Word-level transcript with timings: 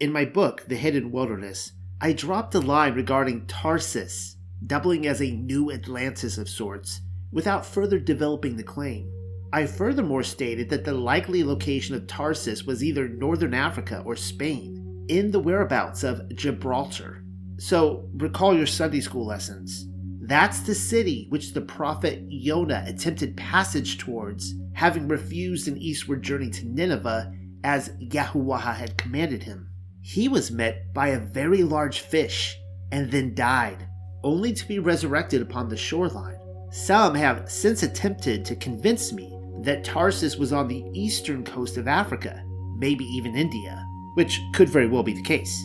In 0.00 0.12
my 0.12 0.24
book, 0.24 0.64
The 0.66 0.76
Hidden 0.76 1.12
Wilderness, 1.12 1.72
I 2.00 2.14
dropped 2.14 2.54
a 2.54 2.58
line 2.58 2.94
regarding 2.94 3.44
Tarsus, 3.44 4.36
doubling 4.66 5.06
as 5.06 5.20
a 5.20 5.30
new 5.30 5.70
Atlantis 5.70 6.38
of 6.38 6.48
sorts, 6.48 7.02
without 7.30 7.66
further 7.66 7.98
developing 7.98 8.56
the 8.56 8.62
claim. 8.62 9.12
I 9.52 9.66
furthermore 9.66 10.22
stated 10.22 10.70
that 10.70 10.84
the 10.84 10.94
likely 10.94 11.44
location 11.44 11.94
of 11.94 12.06
Tarsus 12.06 12.64
was 12.64 12.82
either 12.82 13.10
northern 13.10 13.52
Africa 13.52 14.02
or 14.06 14.16
Spain, 14.16 15.04
in 15.10 15.32
the 15.32 15.38
whereabouts 15.38 16.02
of 16.02 16.34
Gibraltar. 16.34 17.22
So, 17.58 18.08
recall 18.14 18.56
your 18.56 18.64
Sunday 18.64 19.00
school 19.00 19.26
lessons. 19.26 19.86
That's 20.22 20.60
the 20.60 20.74
city 20.74 21.26
which 21.28 21.52
the 21.52 21.60
prophet 21.60 22.26
Jonah 22.30 22.84
attempted 22.86 23.36
passage 23.36 23.98
towards, 23.98 24.54
having 24.72 25.08
refused 25.08 25.68
an 25.68 25.76
eastward 25.76 26.22
journey 26.22 26.48
to 26.48 26.66
Nineveh 26.66 27.34
as 27.62 27.90
Yahuwah 28.00 28.76
had 28.76 28.96
commanded 28.96 29.42
him. 29.42 29.69
He 30.02 30.28
was 30.28 30.50
met 30.50 30.92
by 30.94 31.08
a 31.08 31.20
very 31.20 31.62
large 31.62 32.00
fish 32.00 32.58
and 32.90 33.10
then 33.10 33.34
died, 33.34 33.86
only 34.22 34.52
to 34.52 34.66
be 34.66 34.78
resurrected 34.78 35.42
upon 35.42 35.68
the 35.68 35.76
shoreline. 35.76 36.38
Some 36.70 37.14
have 37.14 37.50
since 37.50 37.82
attempted 37.82 38.44
to 38.46 38.56
convince 38.56 39.12
me 39.12 39.36
that 39.62 39.84
Tarsus 39.84 40.36
was 40.36 40.52
on 40.52 40.68
the 40.68 40.84
eastern 40.94 41.44
coast 41.44 41.76
of 41.76 41.86
Africa, 41.86 42.42
maybe 42.78 43.04
even 43.04 43.36
India, 43.36 43.84
which 44.14 44.40
could 44.54 44.68
very 44.68 44.88
well 44.88 45.02
be 45.02 45.12
the 45.12 45.22
case. 45.22 45.64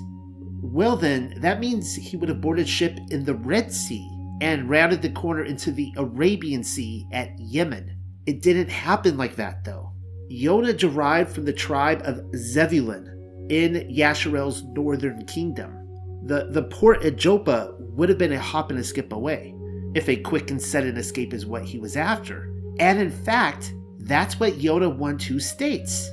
Well, 0.61 0.97
then, 0.97 1.35
that 1.37 1.59
means 1.59 1.95
he 1.95 2.17
would 2.17 2.29
have 2.29 2.41
boarded 2.41 2.67
ship 2.67 2.99
in 3.11 3.23
the 3.23 3.35
Red 3.35 3.71
Sea 3.71 4.09
and 4.41 4.69
rounded 4.69 5.01
the 5.01 5.11
corner 5.11 5.43
into 5.43 5.71
the 5.71 5.93
Arabian 5.95 6.63
Sea 6.63 7.07
at 7.13 7.37
Yemen. 7.39 7.95
It 8.25 8.41
didn't 8.41 8.69
happen 8.69 9.15
like 9.17 9.35
that, 9.37 9.63
though. 9.63 9.93
Yonah 10.27 10.73
derived 10.73 11.33
from 11.33 11.45
the 11.45 11.53
tribe 11.53 12.01
of 12.03 12.25
Zebulun 12.35 13.14
in 13.49 13.87
Yasharel's 13.89 14.63
northern 14.63 15.25
kingdom. 15.25 15.81
The, 16.25 16.47
the 16.51 16.63
port 16.63 17.03
at 17.03 17.15
Joppa 17.15 17.75
would 17.79 18.09
have 18.09 18.17
been 18.17 18.33
a 18.33 18.39
hop 18.39 18.71
and 18.71 18.79
a 18.79 18.83
skip 18.83 19.13
away, 19.13 19.53
if 19.93 20.09
a 20.09 20.17
quick 20.17 20.51
and 20.51 20.61
sudden 20.61 20.97
escape 20.97 21.33
is 21.33 21.45
what 21.45 21.63
he 21.63 21.77
was 21.77 21.95
after. 21.95 22.51
And 22.79 22.99
in 22.99 23.11
fact, 23.11 23.73
that's 23.99 24.39
what 24.39 24.57
Yonah 24.57 24.89
1 24.89 25.17
2 25.17 25.39
states 25.39 26.09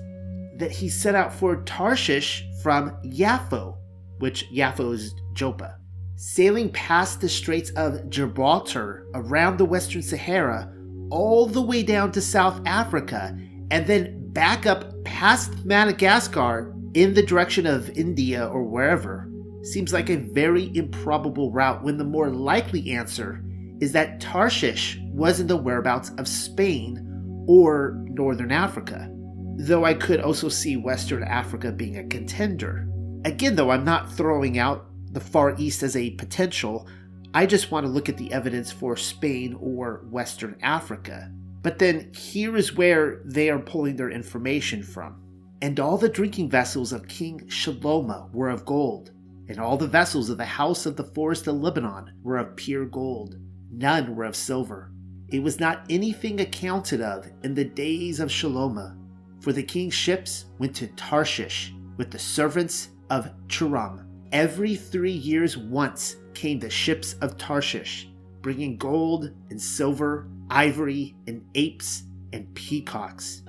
that 0.59 0.71
he 0.71 0.89
set 0.89 1.15
out 1.15 1.33
for 1.33 1.63
Tarshish 1.63 2.45
from 2.63 2.91
Yaffo, 3.05 3.77
which 4.19 4.51
Yaffo 4.53 4.93
is 4.93 5.15
Joppa 5.33 5.79
sailing 6.23 6.71
past 6.71 7.21
the 7.21 7.29
Straits 7.29 7.71
of 7.71 8.09
Gibraltar 8.09 9.09
around 9.13 9.59
the 9.59 9.65
Western 9.65 10.03
Sahara 10.03 10.73
all 11.11 11.47
the 11.47 11.61
way 11.61 11.83
down 11.83 12.13
to 12.13 12.21
South 12.21 12.61
Africa 12.65 13.37
and 13.73 13.85
then 13.89 14.22
back 14.33 14.67
up 14.67 14.93
past 15.05 15.65
Madagascar 15.65 16.75
in 16.95 17.15
the 17.15 17.23
direction 17.23 17.67
of 17.67 17.91
India 17.91 18.47
or 18.47 18.65
wherever 18.65 19.29
seems 19.63 19.93
like 19.93 20.11
a 20.11 20.17
very 20.17 20.75
improbable 20.77 21.53
route 21.53 21.83
when 21.83 21.97
the 21.97 22.05
more 22.05 22.31
likely 22.31 22.91
answer 22.93 23.43
is 23.81 23.93
that 23.93 24.21
Tarshish 24.21 24.99
was 25.13 25.41
in 25.41 25.47
the 25.47 25.57
whereabouts 25.57 26.11
of 26.19 26.29
Spain 26.29 27.45
or 27.49 27.97
Northern 28.09 28.53
Africa. 28.53 29.09
Though 29.57 29.85
I 29.85 29.95
could 29.95 30.21
also 30.21 30.49
see 30.49 30.77
Western 30.77 31.23
Africa 31.23 31.71
being 31.71 31.99
a 31.99 32.07
contender. 32.07 32.89
Again, 33.25 33.55
though, 33.55 33.71
I'm 33.71 33.85
not 33.85 34.13
throwing 34.13 34.59
out 34.59 34.87
the 35.13 35.21
Far 35.21 35.55
East 35.59 35.83
as 35.83 35.97
a 35.97 36.11
potential. 36.13 36.89
I 37.35 37.47
just 37.47 37.71
want 37.71 37.87
to 37.87 37.93
look 37.93 38.09
at 38.09 38.17
the 38.17 38.33
evidence 38.33 38.73
for 38.73 38.97
Spain 38.97 39.57
or 39.61 40.05
Western 40.11 40.57
Africa. 40.63 41.31
But 41.63 41.79
then 41.79 42.13
here 42.13 42.57
is 42.57 42.77
where 42.77 43.23
they 43.25 43.49
are 43.49 43.59
pulling 43.59 43.97
their 43.97 44.11
information 44.11 44.83
from. 44.83 45.23
And 45.61 45.79
all 45.79 45.97
the 45.97 46.09
drinking 46.09 46.51
vessels 46.51 46.93
of 46.93 47.09
King 47.09 47.41
Shaloma 47.47 48.33
were 48.33 48.51
of 48.51 48.65
gold, 48.65 49.13
and 49.49 49.59
all 49.59 49.77
the 49.77 49.87
vessels 49.87 50.29
of 50.29 50.39
the 50.39 50.45
house 50.45 50.87
of 50.87 50.97
the 50.97 51.05
forest 51.05 51.47
of 51.47 51.61
Lebanon 51.61 52.13
were 52.23 52.39
of 52.39 52.57
pure 52.57 52.85
gold. 52.85 53.37
None 53.71 54.17
were 54.17 54.25
of 54.25 54.35
silver. 54.35 54.91
It 55.29 55.43
was 55.43 55.61
not 55.61 55.87
anything 55.89 56.41
accounted 56.41 57.01
of 57.01 57.31
in 57.45 57.55
the 57.55 57.65
days 57.65 58.19
of 58.19 58.29
Shaloma, 58.29 58.99
for 59.41 59.53
the 59.53 59.63
king's 59.63 59.95
ships 59.95 60.47
went 60.59 60.75
to 60.77 60.89
Tarshish 60.89 61.73
with 61.97 62.11
the 62.11 62.19
servants 62.19 62.89
of 63.09 63.31
Churam 63.47 64.13
Every 64.33 64.77
three 64.77 65.13
years 65.13 65.59
once 65.59 66.17
came 66.33 66.59
the 66.59 66.71
ships 66.71 67.17
of 67.21 67.37
Tarshish, 67.37 68.09
bringing 68.41 68.79
gold 68.79 69.31
and 69.51 69.61
silver, 69.61 70.27
ivory 70.53 71.17
and 71.27 71.45
apes 71.55 72.05
and 72.33 72.53
peacocks. 72.55 73.43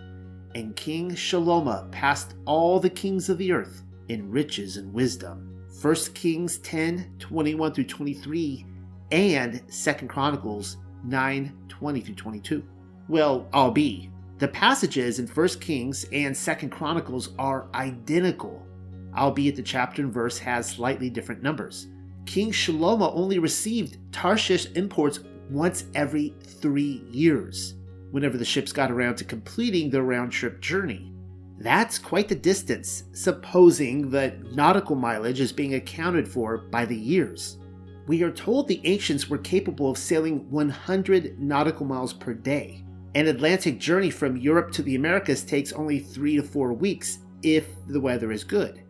And 0.56 0.76
King 0.76 1.12
Shaloma 1.12 1.92
passed 1.92 2.36
all 2.46 2.80
the 2.80 2.90
kings 2.90 3.30
of 3.30 3.38
the 3.38 3.52
earth 3.52 3.84
in 4.08 4.30
riches 4.32 4.78
and 4.78 4.94
wisdom. 4.94 5.50
1 5.82 5.96
Kings 6.14 6.60
10 6.60 7.16
21 7.20 7.74
through 7.74 7.84
23 7.84 8.66
and 9.12 9.62
2 9.72 9.94
Chronicles 10.08 10.78
9 11.04 11.54
20 11.68 12.02
through 12.02 12.16
22. 12.16 12.64
Well, 13.08 13.48
I'll 13.54 13.72
be. 13.72 14.10
The 14.38 14.48
passages 14.48 15.20
in 15.20 15.28
1 15.28 15.48
Kings 15.60 16.06
and 16.12 16.36
2 16.36 16.70
Chronicles 16.70 17.30
are 17.38 17.68
identical 17.74 18.66
albeit 19.16 19.56
the 19.56 19.62
chapter 19.62 20.02
and 20.02 20.14
verse 20.14 20.38
has 20.40 20.68
slightly 20.68 21.10
different 21.10 21.44
numbers. 21.44 21.88
King 22.26 22.52
Shalomo 22.52 23.12
only 23.14 23.40
received 23.40 23.98
Tarshish 24.12 24.68
imports 24.76 25.20
once 25.50 25.86
every 25.96 26.36
three 26.42 27.04
years, 27.10 27.76
whenever 28.12 28.38
the 28.38 28.46
ships 28.46 28.72
got 28.72 28.92
around 28.92 29.16
to 29.16 29.24
completing 29.24 29.90
their 29.90 30.04
round 30.04 30.32
trip 30.32 30.62
journey. 30.62 31.14
That's 31.60 31.98
quite 31.98 32.28
the 32.28 32.36
distance, 32.36 33.04
supposing 33.14 34.10
that 34.10 34.54
nautical 34.54 34.96
mileage 34.96 35.40
is 35.40 35.52
being 35.52 35.76
accounted 35.76 36.28
for 36.28 36.58
by 36.58 36.86
the 36.86 36.98
years. 36.98 37.58
We 38.06 38.22
are 38.24 38.32
told 38.32 38.68
the 38.68 38.82
ancients 38.84 39.30
were 39.30 39.38
capable 39.38 39.90
of 39.90 39.98
sailing 39.98 40.50
100 40.50 41.40
nautical 41.40 41.86
miles 41.86 42.12
per 42.12 42.34
day. 42.34 42.84
An 43.16 43.28
Atlantic 43.28 43.80
journey 43.80 44.10
from 44.10 44.36
Europe 44.36 44.72
to 44.72 44.82
the 44.82 44.96
Americas 44.96 45.44
takes 45.44 45.72
only 45.72 46.00
three 46.00 46.36
to 46.36 46.44
four 46.44 46.74
weeks 46.74 47.20
if 47.44 47.68
the 47.88 48.00
weather 48.00 48.32
is 48.32 48.44
good. 48.44 48.84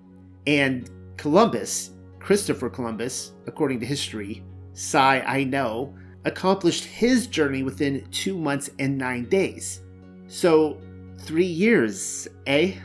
And 0.48 0.90
Columbus, 1.18 1.92
Christopher 2.20 2.70
Columbus, 2.70 3.34
according 3.46 3.80
to 3.82 3.86
history, 3.86 4.44
sigh 4.74 5.22
I 5.28 5.44
know, 5.44 5.94
accomplished 6.26 6.86
his 6.86 7.28
journey 7.28 7.64
within 7.64 8.08
two 8.12 8.38
months 8.38 8.70
and 8.80 8.98
nine 8.98 9.26
days. 9.26 9.82
So, 10.28 10.78
three 11.20 11.46
years, 11.46 12.28
eh? 12.48 12.76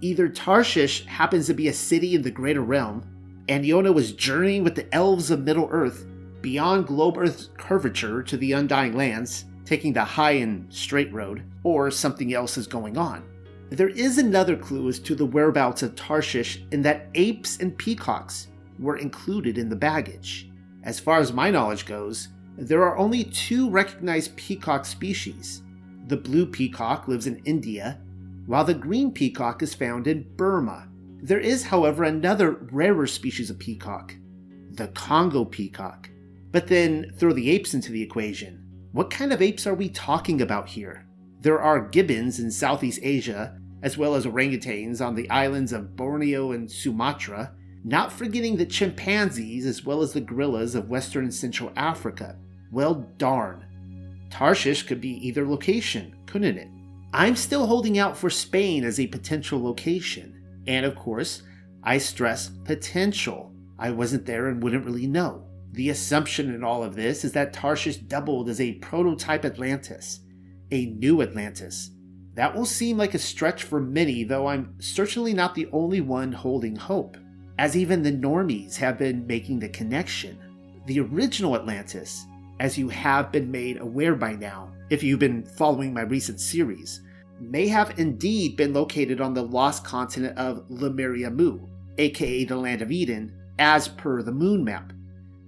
Either 0.00 0.28
Tarshish 0.28 1.06
happens 1.06 1.46
to 1.46 1.54
be 1.54 1.68
a 1.68 1.72
city 1.72 2.14
in 2.14 2.22
the 2.22 2.30
greater 2.30 2.62
realm, 2.62 3.06
and 3.48 3.64
Yonah 3.64 3.92
was 3.92 4.12
journeying 4.12 4.64
with 4.64 4.74
the 4.74 4.92
elves 4.94 5.30
of 5.30 5.44
Middle 5.44 5.68
Earth 5.70 6.06
beyond 6.42 6.88
globe 6.88 7.16
Earth's 7.16 7.50
curvature 7.56 8.22
to 8.22 8.36
the 8.36 8.52
undying 8.52 8.96
lands, 8.96 9.44
taking 9.64 9.92
the 9.92 10.04
high 10.04 10.32
and 10.32 10.72
straight 10.72 11.12
road, 11.12 11.44
or 11.62 11.90
something 11.90 12.34
else 12.34 12.58
is 12.58 12.66
going 12.66 12.98
on. 12.98 13.22
There 13.70 13.88
is 13.88 14.18
another 14.18 14.56
clue 14.56 14.88
as 14.88 14.98
to 14.98 15.14
the 15.14 15.24
whereabouts 15.24 15.82
of 15.82 15.94
Tarshish 15.94 16.62
in 16.72 16.82
that 16.82 17.08
apes 17.14 17.58
and 17.58 17.78
peacocks 17.78 18.48
were 18.78 18.96
included 18.96 19.56
in 19.56 19.68
the 19.68 19.76
baggage. 19.76 20.50
As 20.82 21.00
far 21.00 21.20
as 21.20 21.32
my 21.32 21.50
knowledge 21.50 21.86
goes, 21.86 22.28
there 22.56 22.82
are 22.84 22.98
only 22.98 23.24
two 23.24 23.70
recognized 23.70 24.36
peacock 24.36 24.84
species. 24.84 25.62
The 26.08 26.16
blue 26.16 26.46
peacock 26.46 27.08
lives 27.08 27.26
in 27.26 27.42
India, 27.44 28.00
while 28.46 28.64
the 28.64 28.74
green 28.74 29.12
peacock 29.12 29.62
is 29.62 29.74
found 29.74 30.06
in 30.06 30.26
Burma. 30.36 30.88
There 31.22 31.40
is, 31.40 31.64
however, 31.64 32.04
another 32.04 32.50
rarer 32.50 33.06
species 33.06 33.48
of 33.48 33.58
peacock, 33.58 34.14
the 34.72 34.88
Congo 34.88 35.44
peacock. 35.44 36.10
But 36.50 36.66
then 36.66 37.12
throw 37.16 37.32
the 37.32 37.50
apes 37.50 37.72
into 37.72 37.92
the 37.92 38.02
equation. 38.02 38.62
What 38.92 39.10
kind 39.10 39.32
of 39.32 39.40
apes 39.40 39.66
are 39.66 39.74
we 39.74 39.88
talking 39.88 40.42
about 40.42 40.68
here? 40.68 41.06
There 41.40 41.62
are 41.62 41.88
gibbons 41.88 42.38
in 42.38 42.50
Southeast 42.50 43.00
Asia, 43.02 43.58
as 43.82 43.96
well 43.96 44.14
as 44.14 44.26
orangutans 44.26 45.04
on 45.04 45.14
the 45.14 45.30
islands 45.30 45.72
of 45.72 45.96
Borneo 45.96 46.52
and 46.52 46.70
Sumatra, 46.70 47.52
not 47.84 48.12
forgetting 48.12 48.56
the 48.56 48.66
chimpanzees 48.66 49.66
as 49.66 49.84
well 49.84 50.02
as 50.02 50.12
the 50.12 50.20
gorillas 50.20 50.74
of 50.74 50.88
Western 50.88 51.24
and 51.24 51.34
Central 51.34 51.72
Africa. 51.74 52.36
Well, 52.72 53.06
darn. 53.18 53.66
Tarshish 54.30 54.84
could 54.84 55.00
be 55.00 55.26
either 55.28 55.46
location, 55.46 56.16
couldn't 56.26 56.56
it? 56.56 56.68
I'm 57.12 57.36
still 57.36 57.66
holding 57.66 57.98
out 57.98 58.16
for 58.16 58.30
Spain 58.30 58.82
as 58.82 58.98
a 58.98 59.06
potential 59.06 59.62
location. 59.62 60.42
And 60.66 60.86
of 60.86 60.96
course, 60.96 61.42
I 61.82 61.98
stress 61.98 62.48
potential. 62.64 63.52
I 63.78 63.90
wasn't 63.90 64.24
there 64.24 64.48
and 64.48 64.62
wouldn't 64.62 64.86
really 64.86 65.06
know. 65.06 65.44
The 65.72 65.90
assumption 65.90 66.54
in 66.54 66.64
all 66.64 66.82
of 66.82 66.94
this 66.94 67.24
is 67.24 67.32
that 67.32 67.52
Tarshish 67.52 67.98
doubled 67.98 68.48
as 68.48 68.60
a 68.60 68.74
prototype 68.74 69.44
Atlantis, 69.44 70.20
a 70.70 70.86
new 70.86 71.20
Atlantis, 71.20 71.90
that 72.34 72.54
will 72.54 72.64
seem 72.64 72.96
like 72.96 73.12
a 73.12 73.18
stretch 73.18 73.64
for 73.64 73.80
many, 73.80 74.24
though 74.24 74.46
I'm 74.46 74.74
certainly 74.80 75.34
not 75.34 75.54
the 75.54 75.68
only 75.72 76.00
one 76.00 76.32
holding 76.32 76.76
hope, 76.76 77.18
as 77.58 77.76
even 77.76 78.02
the 78.02 78.12
normies 78.12 78.76
have 78.76 78.96
been 78.98 79.26
making 79.26 79.58
the 79.58 79.68
connection. 79.68 80.38
The 80.86 81.00
original 81.00 81.54
Atlantis, 81.54 82.26
as 82.62 82.78
you 82.78 82.88
have 82.88 83.32
been 83.32 83.50
made 83.50 83.80
aware 83.80 84.14
by 84.14 84.34
now, 84.34 84.72
if 84.88 85.02
you've 85.02 85.18
been 85.18 85.44
following 85.44 85.92
my 85.92 86.02
recent 86.02 86.40
series, 86.40 87.00
may 87.40 87.66
have 87.66 87.98
indeed 87.98 88.56
been 88.56 88.72
located 88.72 89.20
on 89.20 89.34
the 89.34 89.42
lost 89.42 89.84
continent 89.84 90.38
of 90.38 90.64
Lemuria 90.68 91.28
Mu, 91.28 91.58
aka 91.98 92.44
the 92.44 92.54
Land 92.54 92.80
of 92.80 92.92
Eden, 92.92 93.36
as 93.58 93.88
per 93.88 94.22
the 94.22 94.30
moon 94.30 94.62
map, 94.62 94.92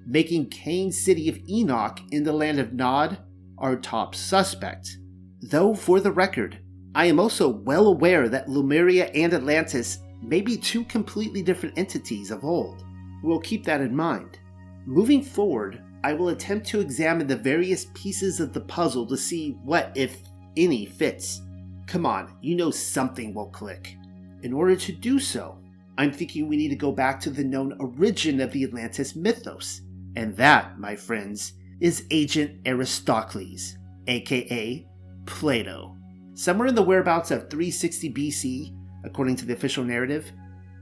making 0.04 0.50
Cain's 0.50 1.00
city 1.00 1.28
of 1.28 1.38
Enoch 1.48 2.00
in 2.10 2.24
the 2.24 2.32
land 2.32 2.58
of 2.58 2.72
Nod 2.72 3.18
our 3.58 3.76
top 3.76 4.16
suspect. 4.16 4.98
Though, 5.40 5.72
for 5.72 6.00
the 6.00 6.10
record, 6.10 6.58
I 6.96 7.06
am 7.06 7.20
also 7.20 7.48
well 7.48 7.86
aware 7.86 8.28
that 8.28 8.48
Lemuria 8.48 9.06
and 9.14 9.32
Atlantis 9.32 10.00
may 10.20 10.40
be 10.40 10.56
two 10.56 10.82
completely 10.86 11.42
different 11.42 11.78
entities 11.78 12.32
of 12.32 12.44
old. 12.44 12.82
We'll 13.22 13.38
keep 13.38 13.64
that 13.66 13.80
in 13.80 13.94
mind. 13.94 14.40
Moving 14.84 15.22
forward, 15.22 15.80
I 16.04 16.12
will 16.12 16.28
attempt 16.28 16.66
to 16.66 16.80
examine 16.80 17.26
the 17.26 17.34
various 17.34 17.86
pieces 17.94 18.38
of 18.38 18.52
the 18.52 18.60
puzzle 18.60 19.06
to 19.06 19.16
see 19.16 19.52
what, 19.62 19.90
if 19.94 20.18
any, 20.54 20.84
fits. 20.84 21.40
Come 21.86 22.04
on, 22.04 22.36
you 22.42 22.56
know 22.56 22.70
something 22.70 23.32
will 23.32 23.48
click. 23.48 23.96
In 24.42 24.52
order 24.52 24.76
to 24.76 24.92
do 24.92 25.18
so, 25.18 25.58
I'm 25.96 26.12
thinking 26.12 26.46
we 26.46 26.58
need 26.58 26.68
to 26.68 26.76
go 26.76 26.92
back 26.92 27.20
to 27.20 27.30
the 27.30 27.42
known 27.42 27.74
origin 27.80 28.42
of 28.42 28.52
the 28.52 28.64
Atlantis 28.64 29.16
mythos. 29.16 29.80
And 30.14 30.36
that, 30.36 30.78
my 30.78 30.94
friends, 30.94 31.54
is 31.80 32.04
Agent 32.10 32.60
Aristocles, 32.66 33.78
aka 34.06 34.86
Plato. 35.24 35.96
Somewhere 36.34 36.68
in 36.68 36.74
the 36.74 36.82
whereabouts 36.82 37.30
of 37.30 37.48
360 37.48 38.12
BC, 38.12 38.76
according 39.04 39.36
to 39.36 39.46
the 39.46 39.54
official 39.54 39.82
narrative, 39.82 40.30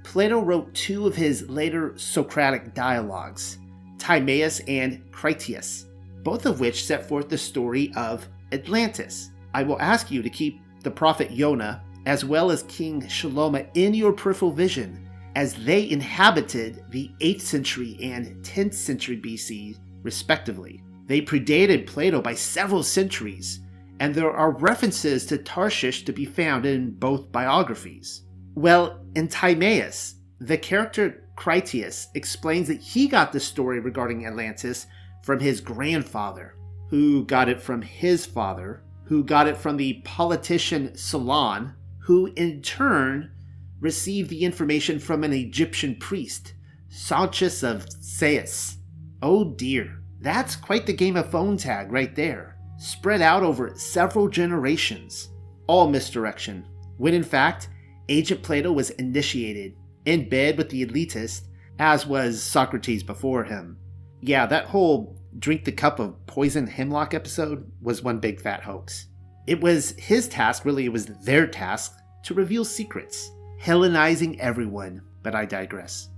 Plato 0.03 0.41
wrote 0.41 0.75
two 0.75 1.07
of 1.07 1.15
his 1.15 1.49
later 1.49 1.97
Socratic 1.97 2.75
dialogues, 2.75 3.59
Timaeus 4.03 4.61
and 4.67 5.01
Critias, 5.13 5.87
both 6.25 6.45
of 6.45 6.59
which 6.59 6.85
set 6.85 7.07
forth 7.07 7.29
the 7.29 7.39
story 7.39 7.93
of 7.95 8.27
Atlantis. 8.51 9.31
I 9.55 9.63
will 9.63 9.81
ask 9.81 10.11
you 10.11 10.23
to 10.23 10.29
keep 10.29 10.61
the 10.83 10.91
prophet 10.91 11.31
Yonah 11.31 11.85
as 12.05 12.25
well 12.25 12.51
as 12.51 12.65
King 12.65 13.03
Shaloma 13.03 13.69
in 13.75 13.95
your 13.95 14.13
peripheral 14.13 14.51
vision 14.51 15.09
as 15.37 15.55
they 15.55 15.89
inhabited 15.89 16.85
the 16.91 17.13
8th 17.21 17.43
century 17.43 17.97
and 18.03 18.45
10th 18.45 18.75
century 18.75 19.19
BC, 19.19 19.79
respectively. 20.03 20.83
They 21.07 21.23
predated 21.23 21.87
Plato 21.87 22.21
by 22.21 22.35
several 22.35 22.83
centuries, 22.83 23.61
and 24.01 24.13
there 24.13 24.33
are 24.33 24.51
references 24.51 25.25
to 25.27 25.39
Tarshish 25.39 26.05
to 26.07 26.13
be 26.13 26.25
found 26.25 26.67
in 26.67 26.91
both 26.91 27.31
biographies. 27.31 28.23
Well, 28.57 29.05
in 29.15 29.29
Timaeus, 29.29 30.17
the 30.41 30.59
character 30.59 31.29
Critias 31.43 32.07
explains 32.15 32.69
that 32.69 32.81
he 32.81 33.09
got 33.09 33.33
the 33.33 33.41
story 33.41 33.81
regarding 33.81 34.25
Atlantis 34.25 34.87
from 35.25 35.41
his 35.41 35.61
grandfather, 35.61 36.55
who 36.89 37.25
got 37.25 37.49
it 37.49 37.61
from 37.61 37.83
his 37.83 38.25
father, 38.25 38.85
who 39.07 39.25
got 39.25 39.49
it 39.49 39.57
from 39.57 39.77
the 39.77 39.95
politician 40.05 40.97
Solon, 40.97 41.75
who 41.99 42.33
in 42.37 42.63
turn 42.63 43.33
received 43.81 44.31
the 44.31 44.45
information 44.45 45.01
from 45.01 45.25
an 45.25 45.33
Egyptian 45.33 45.97
priest, 45.97 46.53
Sonchis 46.89 47.69
of 47.69 47.91
Sais. 47.91 48.77
Oh 49.21 49.43
dear, 49.43 50.01
that's 50.21 50.55
quite 50.55 50.87
the 50.87 50.93
game 50.93 51.17
of 51.17 51.29
phone 51.29 51.57
tag 51.57 51.91
right 51.91 52.15
there, 52.15 52.57
spread 52.79 53.21
out 53.21 53.43
over 53.43 53.77
several 53.77 54.29
generations. 54.29 55.31
All 55.67 55.89
misdirection, 55.89 56.65
when 56.99 57.15
in 57.15 57.25
fact, 57.25 57.69
Agent 58.09 58.45
Plato 58.45 58.71
was 58.71 58.91
initiated, 58.91 59.75
in 60.05 60.29
bed 60.29 60.59
with 60.59 60.71
the 60.71 60.85
elitist, 60.85 61.43
as 61.79 62.07
was 62.07 62.43
Socrates 62.43 63.03
before 63.03 63.45
him. 63.45 63.79
Yeah, 64.21 64.47
that 64.47 64.67
whole 64.67 65.19
drink 65.39 65.65
the 65.65 65.73
cup 65.73 65.99
of 65.99 66.27
poison 66.27 66.67
hemlock 66.67 67.15
episode 67.15 67.71
was 67.81 68.03
one 68.03 68.19
big 68.19 68.41
fat 68.41 68.63
hoax. 68.63 69.07
It 69.47 69.61
was 69.61 69.91
his 69.99 70.29
task, 70.29 70.65
really, 70.65 70.85
it 70.85 70.93
was 70.93 71.07
their 71.07 71.47
task, 71.47 71.97
to 72.25 72.35
reveal 72.35 72.65
secrets, 72.65 73.31
Hellenizing 73.61 74.41
everyone, 74.41 75.03
but 75.23 75.37
I 75.37 75.45
digress. 75.45 76.09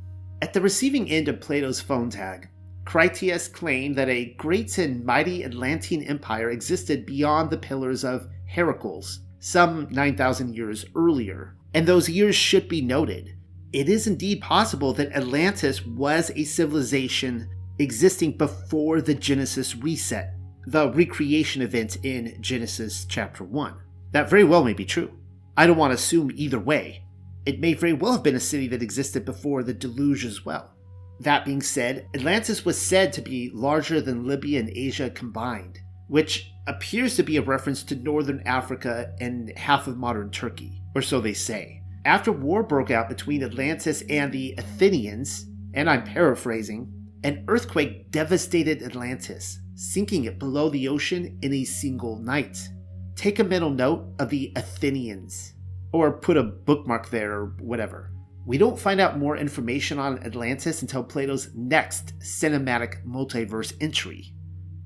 At 0.40 0.54
the 0.54 0.62
receiving 0.62 1.10
end 1.10 1.28
of 1.28 1.40
Plato's 1.40 1.80
phone 1.80 2.08
tag, 2.08 2.48
Critias 2.87 3.48
claimed 3.48 3.96
that 3.96 4.08
a 4.08 4.34
great 4.38 4.76
and 4.78 5.04
mighty 5.04 5.44
Atlantean 5.44 6.02
empire 6.04 6.50
existed 6.50 7.04
beyond 7.04 7.50
the 7.50 7.58
pillars 7.58 8.04
of 8.04 8.28
Heracles, 8.46 9.20
some 9.40 9.88
9,000 9.90 10.54
years 10.54 10.87
earlier, 10.94 11.54
and 11.75 11.87
those 11.87 12.08
years 12.08 12.34
should 12.34 12.69
be 12.69 12.80
noted. 12.80 13.37
It 13.75 13.88
is 13.88 14.06
indeed 14.06 14.41
possible 14.41 14.93
that 14.93 15.11
Atlantis 15.17 15.85
was 15.85 16.31
a 16.37 16.44
civilization 16.44 17.49
existing 17.81 18.37
before 18.37 19.00
the 19.00 19.15
Genesis 19.15 19.75
reset, 19.75 20.32
the 20.65 20.93
recreation 20.93 21.61
event 21.61 21.97
in 22.05 22.41
Genesis 22.41 23.05
chapter 23.05 23.43
1. 23.43 23.75
That 24.12 24.31
very 24.31 24.44
well 24.44 24.62
may 24.62 24.75
be 24.75 24.85
true. 24.85 25.11
I 25.56 25.67
don't 25.67 25.76
want 25.76 25.91
to 25.91 25.97
assume 25.97 26.31
either 26.37 26.61
way. 26.61 27.03
It 27.47 27.59
may 27.59 27.75
very 27.75 27.93
well 27.93 28.12
have 28.12 28.23
been 28.23 28.37
a 28.37 28.41
city 28.41 28.69
that 28.69 28.81
existed 28.81 29.25
before 29.25 29.65
the 29.65 29.75
deluge 29.75 30.25
as 30.25 30.44
well. 30.44 30.71
That 31.19 31.44
being 31.44 31.61
said, 31.61 32.06
Atlantis 32.15 32.65
was 32.65 32.81
said 32.81 33.12
to 33.15 33.23
be 33.23 33.50
larger 33.53 34.00
than 34.00 34.25
Libya 34.25 34.61
and 34.61 34.71
Asia 34.71 35.11
combined, 35.11 35.81
which 36.06 36.53
appears 36.69 37.17
to 37.17 37.25
be 37.25 37.38
a 37.38 37.43
reference 37.43 37.82
to 37.85 37.97
northern 37.97 38.41
Africa 38.47 39.12
and 39.21 39.50
half 39.59 39.88
of 39.88 39.97
modern 39.97 40.31
Turkey, 40.31 40.81
or 40.94 41.03
so 41.03 41.21
they 41.21 41.35
say. 41.35 41.81
After 42.04 42.32
war 42.32 42.62
broke 42.62 42.90
out 42.90 43.08
between 43.08 43.42
Atlantis 43.42 44.02
and 44.10 44.30
the 44.30 44.54
Athenians, 44.58 45.46
and 45.72 45.88
I'm 45.88 46.04
paraphrasing, 46.04 46.92
an 47.22 47.44
earthquake 47.48 48.10
devastated 48.10 48.82
Atlantis, 48.82 49.58
sinking 49.74 50.24
it 50.24 50.38
below 50.38 50.68
the 50.68 50.86
ocean 50.88 51.38
in 51.40 51.54
a 51.54 51.64
single 51.64 52.18
night. 52.18 52.68
Take 53.16 53.38
a 53.38 53.44
mental 53.44 53.70
note 53.70 54.06
of 54.18 54.28
the 54.28 54.52
Athenians, 54.54 55.54
or 55.92 56.12
put 56.12 56.36
a 56.36 56.42
bookmark 56.42 57.08
there 57.08 57.32
or 57.32 57.56
whatever. 57.60 58.10
We 58.46 58.58
don't 58.58 58.78
find 58.78 59.00
out 59.00 59.18
more 59.18 59.38
information 59.38 59.98
on 59.98 60.22
Atlantis 60.22 60.82
until 60.82 61.02
Plato's 61.02 61.48
next 61.54 62.18
cinematic 62.18 63.02
multiverse 63.06 63.72
entry, 63.80 64.34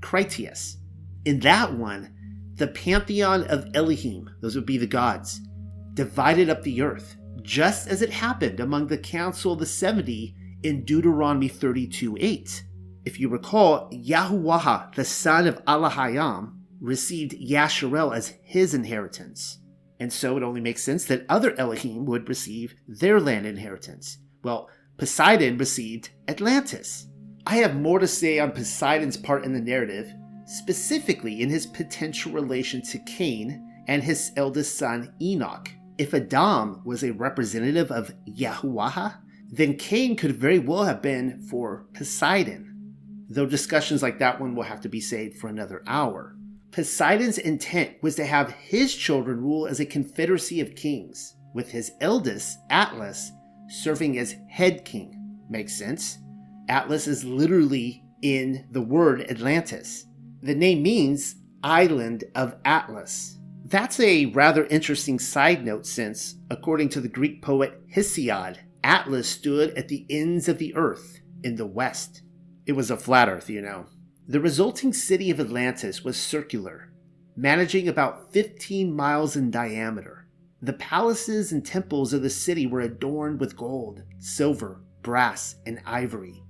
Critias. 0.01 0.77
In 1.25 1.41
that 1.41 1.73
one, 1.75 2.15
the 2.55 2.69
pantheon 2.69 3.43
of 3.45 3.67
Elohim, 3.75 4.31
those 4.41 4.55
would 4.55 4.67
be 4.67 4.79
the 4.79 4.87
gods, 4.87 5.41
divided 5.99 6.49
up 6.49 6.63
the 6.63 6.81
earth, 6.81 7.17
just 7.43 7.89
as 7.89 8.03
it 8.03 8.11
happened 8.11 8.61
among 8.61 8.87
the 8.87 8.97
Council 8.97 9.55
of 9.55 9.59
the 9.59 9.67
Seventy 9.67 10.37
in 10.63 10.85
Deuteronomy 10.85 11.49
32 11.49 12.17
8. 12.21 12.63
If 13.05 13.19
you 13.19 13.29
recall, 13.29 13.91
Yahuwah, 13.91 14.95
the 14.95 15.05
son 15.05 15.49
of 15.49 15.65
Allahayam, 15.65 16.53
received 16.81 17.33
Yasharel 17.33 18.15
as 18.17 18.35
his 18.45 18.75
inheritance. 18.75 19.59
And 19.99 20.13
so 20.13 20.37
it 20.37 20.45
only 20.45 20.61
makes 20.61 20.85
sense 20.85 21.05
that 21.07 21.27
other 21.29 21.59
Elohim 21.59 22.05
would 22.05 22.29
receive 22.29 22.77
their 22.87 23.19
land 23.19 23.45
inheritance. 23.45 24.19
Well, 24.45 24.71
Poseidon 24.99 25.59
received 25.59 26.11
Atlantis. 26.29 27.09
I 27.45 27.57
have 27.57 27.75
more 27.75 27.99
to 27.99 28.07
say 28.07 28.39
on 28.39 28.53
Poseidon's 28.53 29.17
part 29.17 29.45
in 29.45 29.53
the 29.53 29.61
narrative, 29.61 30.13
specifically 30.45 31.43
in 31.43 31.51
his 31.51 31.67
potential 31.67 32.31
relation 32.31 32.83
to 32.83 33.01
Cain 33.01 33.85
and 33.89 34.05
his 34.05 34.31
eldest 34.37 34.79
son 34.79 35.13
Enoch. 35.21 35.73
If 35.99 36.15
Adam 36.15 36.83
was 36.85 37.03
a 37.03 37.13
representative 37.13 37.91
of 37.91 38.15
Yahuwah, 38.25 39.17
then 39.51 39.77
Cain 39.77 40.15
could 40.15 40.37
very 40.37 40.61
well 40.61 40.85
have 40.85 41.03
been 41.03 41.43
for 41.51 41.87
Poseidon, 41.93 42.95
though 43.29 43.47
discussions 43.47 44.01
like 44.01 44.21
that 44.21 44.41
one 44.41 44.55
will 44.55 44.63
have 44.63 44.81
to 44.83 44.89
be 44.89 45.01
saved 45.01 45.37
for 45.37 45.49
another 45.49 45.83
hour. 45.89 46.37
Poseidon's 46.71 47.39
intent 47.39 47.97
was 48.01 48.15
to 48.15 48.27
have 48.27 48.53
his 48.53 48.95
children 48.95 49.41
rule 49.41 49.67
as 49.67 49.81
a 49.81 49.87
confederacy 49.87 50.61
of 50.61 50.77
kings, 50.77 51.35
with 51.55 51.71
his 51.71 51.91
eldest, 52.01 52.59
Atlas, 52.71 53.33
serving 53.69 54.19
as 54.19 54.37
head 54.49 54.85
king. 54.85 55.15
Makes 55.51 55.77
sense? 55.77 56.19
Atlas 56.69 57.09
is 57.09 57.25
literally 57.25 58.05
in 58.23 58.69
the 58.71 58.83
word 58.83 59.23
Atlantis. 59.31 60.05
The 60.43 60.55
name 60.55 60.83
means 60.83 61.37
island 61.65 62.25
of 62.35 62.55
Atlas. 62.65 63.38
That's 63.69 64.01
a 64.01 64.25
rather 64.27 64.65
interesting 64.65 65.19
side 65.19 65.63
note 65.63 65.85
since, 65.85 66.37
according 66.49 66.89
to 66.91 67.03
the 67.03 67.09
Greek 67.09 67.43
poet 67.43 67.87
Hesiod, 67.95 68.57
Atlas 68.83 69.29
stood 69.29 69.77
at 69.77 69.89
the 69.89 70.07
ends 70.09 70.49
of 70.49 70.57
the 70.57 70.75
earth 70.75 71.21
in 71.45 71.57
the 71.57 71.67
west. 71.67 72.23
It 72.65 72.73
was 72.73 72.91
a 72.91 72.97
flat 72.97 73.29
earth, 73.29 73.51
you 73.51 73.61
know. 73.61 73.85
The 74.27 74.41
resulting 74.41 74.95
city 74.95 75.31
of 75.31 75.39
Atlantis 75.39 76.03
was 76.03 76.17
circular, 76.17 76.95
managing 77.37 77.89
about 77.89 78.33
15 78.33 78.91
miles 78.97 79.37
in 79.37 79.51
diameter. 79.51 80.29
The 80.63 80.73
palaces 80.73 81.53
and 81.53 81.63
temples 81.65 82.15
of 82.15 82.23
the 82.23 82.31
city 82.31 82.67
were 82.67 82.81
adorned 82.81 83.39
with 83.39 83.55
gold, 83.55 84.03
silver, 84.19 84.81
brass, 85.03 85.57
and 85.67 85.83
ivory. 85.85 86.43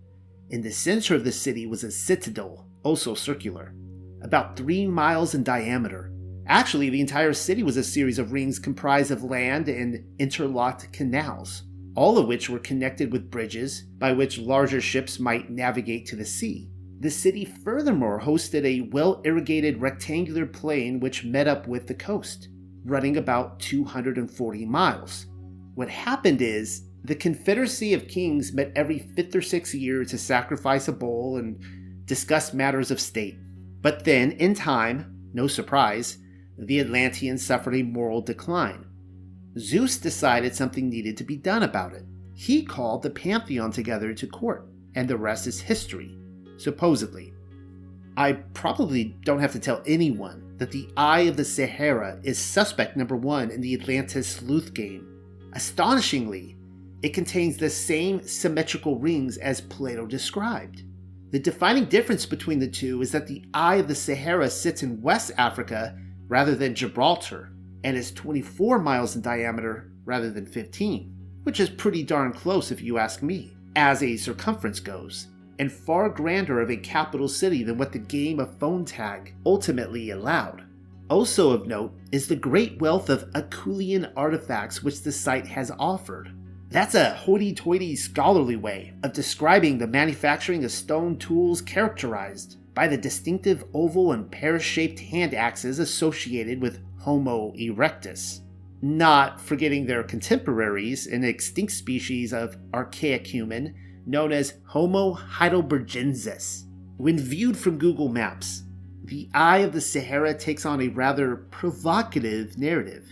In 0.50 0.62
the 0.62 0.70
center 0.70 1.16
of 1.16 1.24
the 1.24 1.32
city 1.32 1.66
was 1.66 1.82
a 1.82 1.90
citadel, 1.90 2.68
also 2.84 3.14
circular, 3.14 3.74
about 4.22 4.56
three 4.56 4.86
miles 4.86 5.34
in 5.34 5.42
diameter. 5.42 6.12
Actually, 6.48 6.88
the 6.88 7.00
entire 7.00 7.34
city 7.34 7.62
was 7.62 7.76
a 7.76 7.84
series 7.84 8.18
of 8.18 8.32
rings 8.32 8.58
comprised 8.58 9.10
of 9.10 9.22
land 9.22 9.68
and 9.68 10.02
interlocked 10.18 10.90
canals, 10.94 11.64
all 11.94 12.16
of 12.16 12.26
which 12.26 12.48
were 12.48 12.58
connected 12.58 13.12
with 13.12 13.30
bridges 13.30 13.82
by 13.98 14.12
which 14.12 14.38
larger 14.38 14.80
ships 14.80 15.20
might 15.20 15.50
navigate 15.50 16.06
to 16.06 16.16
the 16.16 16.24
sea. 16.24 16.70
The 17.00 17.10
city 17.10 17.44
furthermore 17.44 18.20
hosted 18.20 18.64
a 18.64 18.88
well 18.92 19.20
irrigated 19.24 19.80
rectangular 19.80 20.46
plain 20.46 21.00
which 21.00 21.22
met 21.22 21.46
up 21.46 21.68
with 21.68 21.86
the 21.86 21.94
coast, 21.94 22.48
running 22.84 23.18
about 23.18 23.60
240 23.60 24.64
miles. 24.64 25.26
What 25.74 25.90
happened 25.90 26.40
is 26.40 26.88
The 27.04 27.14
Confederacy 27.14 27.92
of 27.92 28.08
Kings 28.08 28.54
met 28.54 28.72
every 28.74 28.98
fifth 28.98 29.36
or 29.36 29.42
sixth 29.42 29.74
year 29.74 30.02
to 30.06 30.16
sacrifice 30.16 30.88
a 30.88 30.92
bull 30.92 31.36
and 31.36 31.62
discuss 32.06 32.54
matters 32.54 32.90
of 32.90 33.00
state. 33.00 33.36
But 33.82 34.04
then, 34.04 34.32
in 34.32 34.54
time, 34.54 35.28
no 35.34 35.46
surprise, 35.46 36.18
the 36.58 36.80
Atlanteans 36.80 37.44
suffered 37.44 37.74
a 37.74 37.82
moral 37.82 38.20
decline. 38.20 38.84
Zeus 39.58 39.96
decided 39.98 40.54
something 40.54 40.88
needed 40.88 41.16
to 41.16 41.24
be 41.24 41.36
done 41.36 41.62
about 41.62 41.92
it. 41.94 42.04
He 42.34 42.64
called 42.64 43.02
the 43.02 43.10
pantheon 43.10 43.72
together 43.72 44.12
to 44.14 44.26
court, 44.26 44.68
and 44.94 45.08
the 45.08 45.16
rest 45.16 45.46
is 45.46 45.60
history, 45.60 46.16
supposedly. 46.56 47.32
I 48.16 48.32
probably 48.32 49.16
don't 49.24 49.40
have 49.40 49.52
to 49.52 49.60
tell 49.60 49.82
anyone 49.86 50.56
that 50.58 50.72
the 50.72 50.88
Eye 50.96 51.22
of 51.22 51.36
the 51.36 51.44
Sahara 51.44 52.20
is 52.24 52.38
suspect 52.38 52.96
number 52.96 53.16
one 53.16 53.50
in 53.50 53.60
the 53.60 53.74
Atlantis 53.74 54.28
sleuth 54.28 54.74
game. 54.74 55.06
Astonishingly, 55.52 56.56
it 57.02 57.14
contains 57.14 57.56
the 57.56 57.70
same 57.70 58.22
symmetrical 58.26 58.98
rings 58.98 59.38
as 59.38 59.60
Plato 59.60 60.04
described. 60.04 60.82
The 61.30 61.38
defining 61.38 61.84
difference 61.84 62.26
between 62.26 62.58
the 62.58 62.68
two 62.68 63.02
is 63.02 63.12
that 63.12 63.28
the 63.28 63.44
Eye 63.54 63.76
of 63.76 63.86
the 63.86 63.94
Sahara 63.94 64.50
sits 64.50 64.82
in 64.82 65.00
West 65.00 65.30
Africa 65.36 65.96
rather 66.28 66.54
than 66.54 66.74
Gibraltar 66.74 67.50
and 67.84 67.96
is 67.96 68.12
24 68.12 68.78
miles 68.78 69.16
in 69.16 69.22
diameter 69.22 69.90
rather 70.04 70.30
than 70.30 70.46
15, 70.46 71.14
which 71.42 71.60
is 71.60 71.70
pretty 71.70 72.02
darn 72.02 72.32
close 72.32 72.70
if 72.70 72.82
you 72.82 72.98
ask 72.98 73.22
me, 73.22 73.56
as 73.76 74.02
a 74.02 74.16
circumference 74.16 74.80
goes, 74.80 75.28
and 75.58 75.72
far 75.72 76.08
grander 76.08 76.60
of 76.60 76.70
a 76.70 76.76
capital 76.76 77.28
city 77.28 77.62
than 77.62 77.78
what 77.78 77.92
the 77.92 77.98
game 77.98 78.40
of 78.40 78.58
phone 78.58 78.84
tag 78.84 79.34
ultimately 79.44 80.10
allowed. 80.10 80.64
Also 81.10 81.50
of 81.50 81.66
note 81.66 81.94
is 82.12 82.28
the 82.28 82.36
great 82.36 82.78
wealth 82.80 83.08
of 83.08 83.30
Acheulean 83.32 84.12
artifacts 84.14 84.82
which 84.82 85.02
the 85.02 85.12
site 85.12 85.46
has 85.46 85.72
offered. 85.78 86.30
That's 86.70 86.94
a 86.94 87.14
hoity 87.14 87.54
toity 87.54 87.96
scholarly 87.96 88.56
way 88.56 88.92
of 89.02 89.14
describing 89.14 89.78
the 89.78 89.86
manufacturing 89.86 90.64
of 90.64 90.70
stone 90.70 91.16
tools 91.16 91.62
characterized 91.62 92.58
by 92.78 92.86
the 92.86 92.96
distinctive 92.96 93.64
oval 93.74 94.12
and 94.12 94.30
pear 94.30 94.60
shaped 94.60 95.00
hand 95.00 95.34
axes 95.34 95.80
associated 95.80 96.62
with 96.62 96.78
Homo 97.00 97.52
erectus. 97.54 98.38
Not 98.80 99.40
forgetting 99.40 99.84
their 99.84 100.04
contemporaries, 100.04 101.08
an 101.08 101.24
extinct 101.24 101.72
species 101.72 102.32
of 102.32 102.56
archaic 102.72 103.26
human 103.26 103.74
known 104.06 104.30
as 104.30 104.60
Homo 104.64 105.14
heidelbergensis. 105.14 106.66
When 106.98 107.18
viewed 107.18 107.56
from 107.56 107.78
Google 107.78 108.10
Maps, 108.10 108.62
the 109.02 109.28
Eye 109.34 109.58
of 109.58 109.72
the 109.72 109.80
Sahara 109.80 110.32
takes 110.32 110.64
on 110.64 110.80
a 110.80 110.86
rather 110.86 111.34
provocative 111.34 112.58
narrative. 112.58 113.08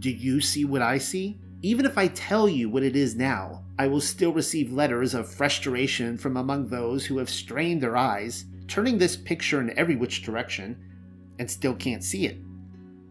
Do 0.00 0.10
you 0.10 0.40
see 0.40 0.64
what 0.64 0.82
I 0.82 0.98
see? 0.98 1.38
Even 1.62 1.86
if 1.86 1.96
I 1.96 2.08
tell 2.08 2.48
you 2.48 2.68
what 2.68 2.82
it 2.82 2.96
is 2.96 3.14
now, 3.14 3.62
I 3.78 3.86
will 3.86 4.00
still 4.00 4.32
receive 4.32 4.72
letters 4.72 5.14
of 5.14 5.32
frustration 5.32 6.18
from 6.18 6.36
among 6.36 6.66
those 6.66 7.06
who 7.06 7.18
have 7.18 7.30
strained 7.30 7.80
their 7.80 7.96
eyes, 7.96 8.46
turning 8.68 8.98
this 8.98 9.16
picture 9.16 9.60
in 9.60 9.76
every 9.78 9.96
which 9.96 10.22
direction, 10.22 10.76
and 11.38 11.50
still 11.50 11.74
can't 11.74 12.04
see 12.04 12.26
it. 12.26 12.38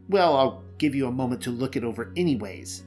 Well, 0.10 0.36
I'll 0.36 0.64
give 0.78 0.96
you 0.96 1.08
a 1.08 1.12
moment 1.12 1.42
to 1.44 1.52
look 1.52 1.76
it 1.76 1.84
over 1.84 2.14
anyways. 2.16 2.84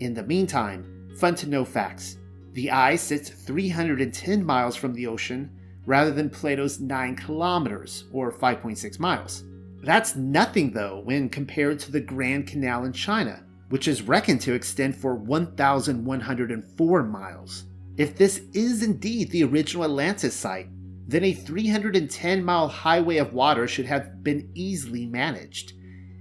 In 0.00 0.14
the 0.14 0.22
meantime, 0.22 1.08
fun 1.18 1.34
to 1.36 1.48
know 1.48 1.64
facts. 1.64 2.18
The 2.52 2.70
eye 2.70 2.96
sits 2.96 3.30
310 3.30 4.44
miles 4.44 4.76
from 4.76 4.92
the 4.92 5.06
ocean 5.06 5.50
rather 5.86 6.10
than 6.10 6.30
Plato's 6.30 6.80
9 6.80 7.16
kilometers, 7.16 8.04
or 8.12 8.30
5.6 8.32 8.98
miles. 8.98 9.44
That's 9.82 10.14
nothing, 10.14 10.72
though, 10.72 11.00
when 11.04 11.28
compared 11.28 11.80
to 11.80 11.90
the 11.90 12.00
Grand 12.00 12.46
Canal 12.46 12.84
in 12.84 12.92
China, 12.92 13.42
which 13.68 13.88
is 13.88 14.02
reckoned 14.02 14.40
to 14.42 14.52
extend 14.52 14.94
for 14.96 15.16
1,104 15.16 17.02
miles. 17.02 17.64
If 17.96 18.16
this 18.16 18.42
is 18.52 18.82
indeed 18.82 19.30
the 19.30 19.44
original 19.44 19.84
Atlantis 19.84 20.34
site, 20.34 20.68
then 21.06 21.24
a 21.24 21.32
310 21.32 22.44
mile 22.44 22.68
highway 22.68 23.16
of 23.16 23.32
water 23.32 23.66
should 23.66 23.86
have 23.86 24.22
been 24.22 24.50
easily 24.54 25.06
managed, 25.06 25.72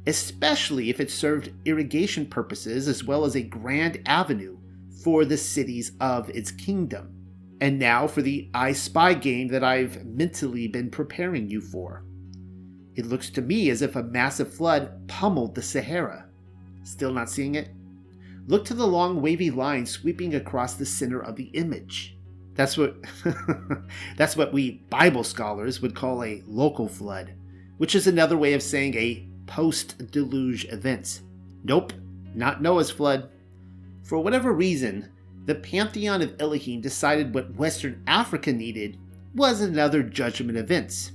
especially 0.07 0.89
if 0.89 0.99
it 0.99 1.11
served 1.11 1.53
irrigation 1.65 2.25
purposes 2.25 2.87
as 2.87 3.03
well 3.03 3.23
as 3.23 3.35
a 3.35 3.43
grand 3.43 4.01
avenue 4.05 4.57
for 5.03 5.25
the 5.25 5.37
cities 5.37 5.91
of 5.99 6.29
its 6.29 6.51
kingdom. 6.51 7.15
And 7.59 7.77
now 7.77 8.07
for 8.07 8.21
the 8.21 8.49
I 8.53 8.71
Spy 8.73 9.13
game 9.13 9.47
that 9.49 9.63
I've 9.63 10.03
mentally 10.05 10.67
been 10.67 10.89
preparing 10.89 11.49
you 11.49 11.61
for. 11.61 12.03
It 12.95 13.05
looks 13.05 13.29
to 13.31 13.41
me 13.41 13.69
as 13.69 13.81
if 13.81 13.95
a 13.95 14.03
massive 14.03 14.53
flood 14.53 15.07
pummeled 15.07 15.55
the 15.55 15.61
Sahara. 15.61 16.25
Still 16.83 17.13
not 17.13 17.29
seeing 17.29 17.55
it? 17.55 17.69
Look 18.47 18.65
to 18.65 18.73
the 18.73 18.87
long 18.87 19.21
wavy 19.21 19.51
line 19.51 19.85
sweeping 19.85 20.35
across 20.35 20.73
the 20.73 20.85
center 20.85 21.21
of 21.21 21.35
the 21.35 21.49
image. 21.53 22.17
That's 22.61 22.77
what 22.77 22.95
that's 24.17 24.37
what 24.37 24.53
we 24.53 24.83
Bible 24.91 25.23
scholars 25.23 25.81
would 25.81 25.95
call 25.95 26.23
a 26.23 26.43
local 26.45 26.87
flood, 26.87 27.33
which 27.77 27.95
is 27.95 28.05
another 28.05 28.37
way 28.37 28.53
of 28.53 28.61
saying 28.61 28.93
a 28.93 29.27
post-deluge 29.47 30.65
event. 30.65 31.21
Nope, 31.63 31.91
not 32.35 32.61
Noah's 32.61 32.91
flood. 32.91 33.31
For 34.03 34.19
whatever 34.19 34.53
reason, 34.53 35.09
the 35.45 35.55
pantheon 35.55 36.21
of 36.21 36.39
Elohim 36.39 36.81
decided 36.81 37.33
what 37.33 37.55
Western 37.55 38.03
Africa 38.05 38.53
needed 38.53 38.99
was 39.33 39.59
another 39.61 40.03
judgment 40.03 40.55
event. 40.55 41.13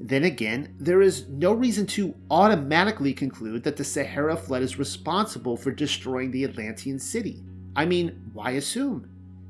Then 0.00 0.24
again, 0.24 0.74
there 0.80 1.00
is 1.00 1.28
no 1.28 1.52
reason 1.52 1.86
to 1.86 2.12
automatically 2.28 3.14
conclude 3.14 3.62
that 3.62 3.76
the 3.76 3.84
Sahara 3.84 4.36
flood 4.36 4.64
is 4.64 4.80
responsible 4.80 5.56
for 5.56 5.70
destroying 5.70 6.32
the 6.32 6.42
Atlantean 6.42 6.98
city. 6.98 7.44
I 7.76 7.86
mean, 7.86 8.20
why 8.32 8.52
assume? 8.52 9.08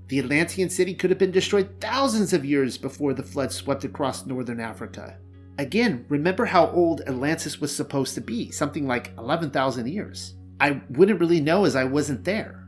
The 0.09 0.19
Atlantean 0.19 0.71
city 0.71 0.95
could 0.95 1.11
have 1.11 1.19
been 1.19 1.31
destroyed 1.31 1.81
thousands 1.81 2.33
of 2.33 2.45
years 2.45 2.79
before 2.79 3.13
the 3.13 3.23
flood 3.23 3.53
swept 3.53 3.85
across 3.85 4.25
northern 4.25 4.59
Africa. 4.59 5.19
Again, 5.59 6.07
remember 6.09 6.47
how 6.47 6.69
old 6.71 7.03
Atlantis 7.03 7.61
was 7.61 7.75
supposed 7.75 8.15
to 8.15 8.23
be, 8.23 8.51
something 8.51 8.87
like 8.87 9.13
11,000 9.19 9.87
years. 9.87 10.35
I 10.61 10.81
wouldn't 10.91 11.21
really 11.21 11.41
know 11.41 11.67
as 11.67 11.77
I 11.77 11.85
wasn't 11.85 12.25
there. 12.25 12.67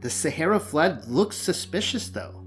The 0.00 0.10
Sahara 0.10 0.58
flood 0.58 1.06
looks 1.06 1.36
suspicious, 1.36 2.08
though. 2.08 2.44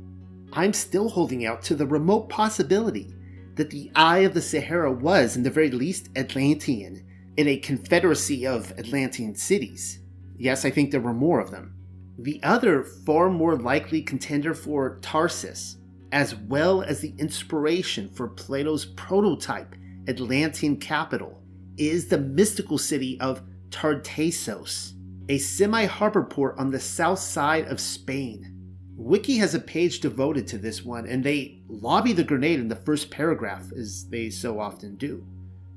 I'm 0.52 0.74
still 0.74 1.10
holding 1.10 1.46
out 1.46 1.62
to 1.64 1.76
the 1.76 1.88
remote 1.88 2.28
possibility 2.28 3.14
that 3.56 3.70
the 3.70 3.92
Eye 3.96 4.20
of 4.20 4.34
the 4.34 4.42
Sahara 4.42 4.92
was, 4.92 5.38
in 5.38 5.44
the 5.44 5.50
very 5.52 5.72
least, 5.72 6.10
Atlantean, 6.18 7.06
in 7.38 7.48
a 7.48 7.58
confederacy 7.58 8.46
of 8.46 8.72
Atlantean 8.78 9.36
cities. 9.36 10.00
Yes, 10.38 10.66
I 10.66 10.70
think 10.70 10.92
there 10.92 11.00
were 11.00 11.14
more 11.14 11.40
of 11.40 11.52
them. 11.52 11.76
The 12.20 12.42
other, 12.44 12.84
far 12.84 13.30
more 13.30 13.56
likely 13.56 14.02
contender 14.02 14.54
for 14.54 15.00
Tarsus, 15.02 15.78
as 16.12 16.36
well 16.36 16.84
as 16.84 17.00
the 17.00 17.14
inspiration 17.18 18.10
for 18.10 18.28
Plato's 18.28 18.86
prototype 18.86 19.76
Atlantean 20.08 20.78
capital, 20.78 21.42
is 21.78 22.08
the 22.08 22.20
mystical 22.20 22.78
city 22.78 23.20
of 23.20 23.42
Tartessos, 23.72 24.94
a 25.28 25.40
semi 25.40 25.86
harbor 25.86 26.24
port 26.24 26.56
on 26.60 26.70
the 26.70 26.80
south 26.80 27.20
side 27.20 27.68
of 27.68 27.80
Spain. 27.80 28.54
Wiki 28.96 29.38
has 29.38 29.56
a 29.56 29.60
page 29.60 30.00
devoted 30.00 30.48
to 30.48 30.60
this 30.60 30.86
one, 30.86 31.08
and 31.08 31.24
they 31.24 31.64
lobby 31.68 32.14
the 32.14 32.24
grenade 32.24 32.60
in 32.60 32.68
the 32.68 32.76
first 32.76 33.10
paragraph, 33.10 33.72
as 33.76 34.08
they 34.10 34.30
so 34.30 34.60
often 34.60 34.96
do. 34.98 35.26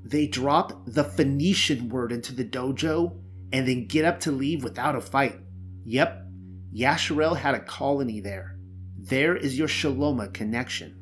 They 0.03 0.27
drop 0.27 0.85
the 0.85 1.03
Phoenician 1.03 1.89
word 1.89 2.11
into 2.11 2.33
the 2.33 2.45
dojo 2.45 3.19
and 3.51 3.67
then 3.67 3.87
get 3.87 4.05
up 4.05 4.19
to 4.21 4.31
leave 4.31 4.63
without 4.63 4.95
a 4.95 5.01
fight. 5.01 5.39
Yep, 5.83 6.26
Yasharel 6.73 7.37
had 7.37 7.55
a 7.55 7.59
colony 7.59 8.19
there. 8.19 8.57
There 8.99 9.35
is 9.35 9.57
your 9.57 9.67
Shaloma 9.67 10.33
connection. 10.33 10.95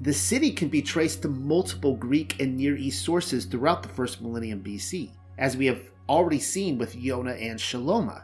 The 0.00 0.12
city 0.12 0.52
can 0.52 0.68
be 0.68 0.80
traced 0.80 1.22
to 1.22 1.28
multiple 1.28 1.96
Greek 1.96 2.40
and 2.40 2.56
Near 2.56 2.76
East 2.76 3.04
sources 3.04 3.44
throughout 3.44 3.82
the 3.82 3.88
first 3.88 4.22
millennium 4.22 4.62
BC, 4.62 5.10
as 5.38 5.56
we 5.56 5.66
have 5.66 5.80
already 6.08 6.38
seen 6.38 6.78
with 6.78 6.94
Yona 6.94 7.40
and 7.42 7.58
Shaloma. 7.58 8.22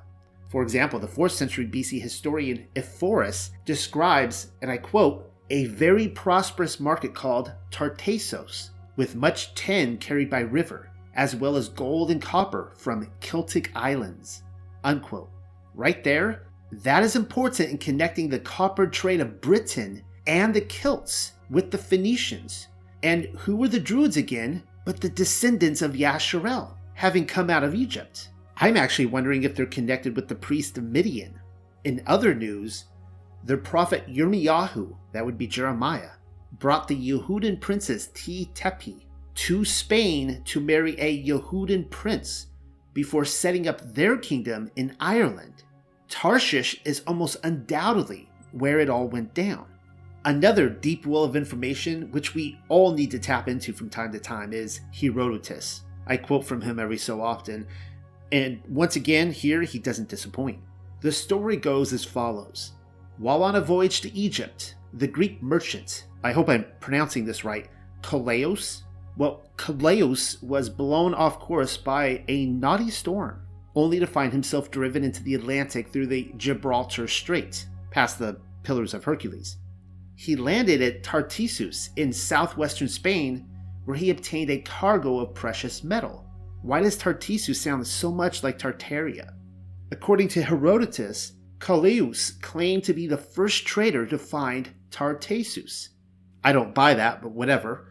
For 0.50 0.62
example, 0.62 1.00
the 1.00 1.08
4th 1.08 1.32
century 1.32 1.66
BC 1.66 2.00
historian 2.00 2.68
Ephorus 2.76 3.50
describes, 3.64 4.52
and 4.62 4.70
I 4.70 4.76
quote, 4.76 5.32
a 5.50 5.66
very 5.66 6.08
prosperous 6.08 6.78
market 6.78 7.12
called 7.12 7.52
Tartessos, 7.72 8.70
with 8.96 9.16
much 9.16 9.54
tin 9.54 9.98
carried 9.98 10.30
by 10.30 10.40
river, 10.40 10.90
as 11.16 11.34
well 11.34 11.56
as 11.56 11.68
gold 11.68 12.10
and 12.10 12.22
copper 12.22 12.72
from 12.76 13.10
Celtic 13.20 13.72
islands. 13.74 14.44
Unquote. 14.84 15.30
Right 15.74 16.04
there, 16.04 16.46
that 16.82 17.02
is 17.02 17.16
important 17.16 17.70
in 17.70 17.78
connecting 17.78 18.28
the 18.28 18.38
copper 18.38 18.86
trade 18.86 19.20
of 19.20 19.40
Britain 19.40 20.02
and 20.26 20.54
the 20.54 20.60
Celts 20.62 21.32
with 21.50 21.70
the 21.70 21.78
Phoenicians. 21.78 22.68
And 23.02 23.26
who 23.36 23.56
were 23.56 23.68
the 23.68 23.80
Druids 23.80 24.16
again 24.16 24.62
but 24.84 25.00
the 25.00 25.08
descendants 25.08 25.82
of 25.82 25.92
Yasharel, 25.92 26.74
having 26.94 27.26
come 27.26 27.50
out 27.50 27.64
of 27.64 27.74
Egypt? 27.74 28.30
I'm 28.56 28.76
actually 28.76 29.06
wondering 29.06 29.42
if 29.42 29.54
they're 29.54 29.66
connected 29.66 30.16
with 30.16 30.28
the 30.28 30.34
priest 30.34 30.78
of 30.78 30.84
Midian. 30.84 31.38
In 31.84 32.02
other 32.06 32.34
news, 32.34 32.84
their 33.42 33.58
prophet 33.58 34.06
Yirmiyahu, 34.06 34.96
that 35.12 35.24
would 35.24 35.36
be 35.36 35.46
Jeremiah, 35.46 36.12
brought 36.52 36.88
the 36.88 36.96
Yehudan 36.96 37.60
princess 37.60 38.08
Tea 38.14 38.48
Tephi 38.54 39.04
to 39.34 39.64
Spain 39.64 40.42
to 40.46 40.60
marry 40.60 40.98
a 40.98 41.24
Yehudan 41.24 41.90
prince 41.90 42.46
before 42.94 43.24
setting 43.24 43.66
up 43.66 43.80
their 43.94 44.16
kingdom 44.16 44.70
in 44.76 44.96
Ireland. 45.00 45.64
Tarshish 46.08 46.80
is 46.84 47.02
almost 47.06 47.36
undoubtedly 47.44 48.28
where 48.52 48.80
it 48.80 48.90
all 48.90 49.08
went 49.08 49.34
down. 49.34 49.66
Another 50.24 50.68
deep 50.68 51.04
well 51.04 51.24
of 51.24 51.36
information 51.36 52.10
which 52.10 52.34
we 52.34 52.58
all 52.68 52.92
need 52.92 53.10
to 53.10 53.18
tap 53.18 53.48
into 53.48 53.72
from 53.72 53.90
time 53.90 54.12
to 54.12 54.18
time 54.18 54.52
is 54.52 54.80
Herodotus. 54.92 55.82
I 56.06 56.16
quote 56.16 56.44
from 56.44 56.60
him 56.60 56.78
every 56.78 56.98
so 56.98 57.20
often, 57.20 57.66
and 58.32 58.60
once 58.68 58.96
again, 58.96 59.32
here 59.32 59.62
he 59.62 59.78
doesn't 59.78 60.08
disappoint. 60.08 60.58
The 61.00 61.12
story 61.12 61.56
goes 61.56 61.92
as 61.92 62.04
follows 62.04 62.72
While 63.18 63.42
on 63.42 63.56
a 63.56 63.60
voyage 63.60 64.00
to 64.02 64.14
Egypt, 64.14 64.76
the 64.94 65.06
Greek 65.06 65.42
merchant, 65.42 66.06
I 66.22 66.32
hope 66.32 66.48
I'm 66.48 66.66
pronouncing 66.80 67.24
this 67.24 67.44
right, 67.44 67.68
Kaleos, 68.02 68.82
well, 69.16 69.48
Kaleos 69.56 70.42
was 70.42 70.68
blown 70.68 71.14
off 71.14 71.38
course 71.38 71.76
by 71.76 72.24
a 72.26 72.46
naughty 72.46 72.90
storm, 72.90 73.43
only 73.74 73.98
to 73.98 74.06
find 74.06 74.32
himself 74.32 74.70
driven 74.70 75.04
into 75.04 75.22
the 75.22 75.34
Atlantic 75.34 75.92
through 75.92 76.06
the 76.06 76.32
Gibraltar 76.36 77.08
Strait, 77.08 77.66
past 77.90 78.18
the 78.18 78.40
Pillars 78.62 78.94
of 78.94 79.04
Hercules. 79.04 79.56
He 80.16 80.36
landed 80.36 80.80
at 80.80 81.02
Tartessus 81.02 81.90
in 81.96 82.12
southwestern 82.12 82.88
Spain, 82.88 83.48
where 83.84 83.96
he 83.96 84.10
obtained 84.10 84.50
a 84.50 84.58
cargo 84.58 85.18
of 85.18 85.34
precious 85.34 85.82
metal. 85.82 86.24
Why 86.62 86.80
does 86.80 86.96
Tartessus 86.96 87.60
sound 87.60 87.86
so 87.86 88.10
much 88.10 88.42
like 88.42 88.58
Tartaria? 88.58 89.32
According 89.90 90.28
to 90.28 90.42
Herodotus, 90.42 91.32
Kaleus 91.58 92.40
claimed 92.40 92.84
to 92.84 92.94
be 92.94 93.06
the 93.06 93.16
first 93.16 93.66
trader 93.66 94.06
to 94.06 94.18
find 94.18 94.70
Tartessus. 94.90 95.88
I 96.42 96.52
don't 96.52 96.74
buy 96.74 96.94
that, 96.94 97.22
but 97.22 97.32
whatever. 97.32 97.88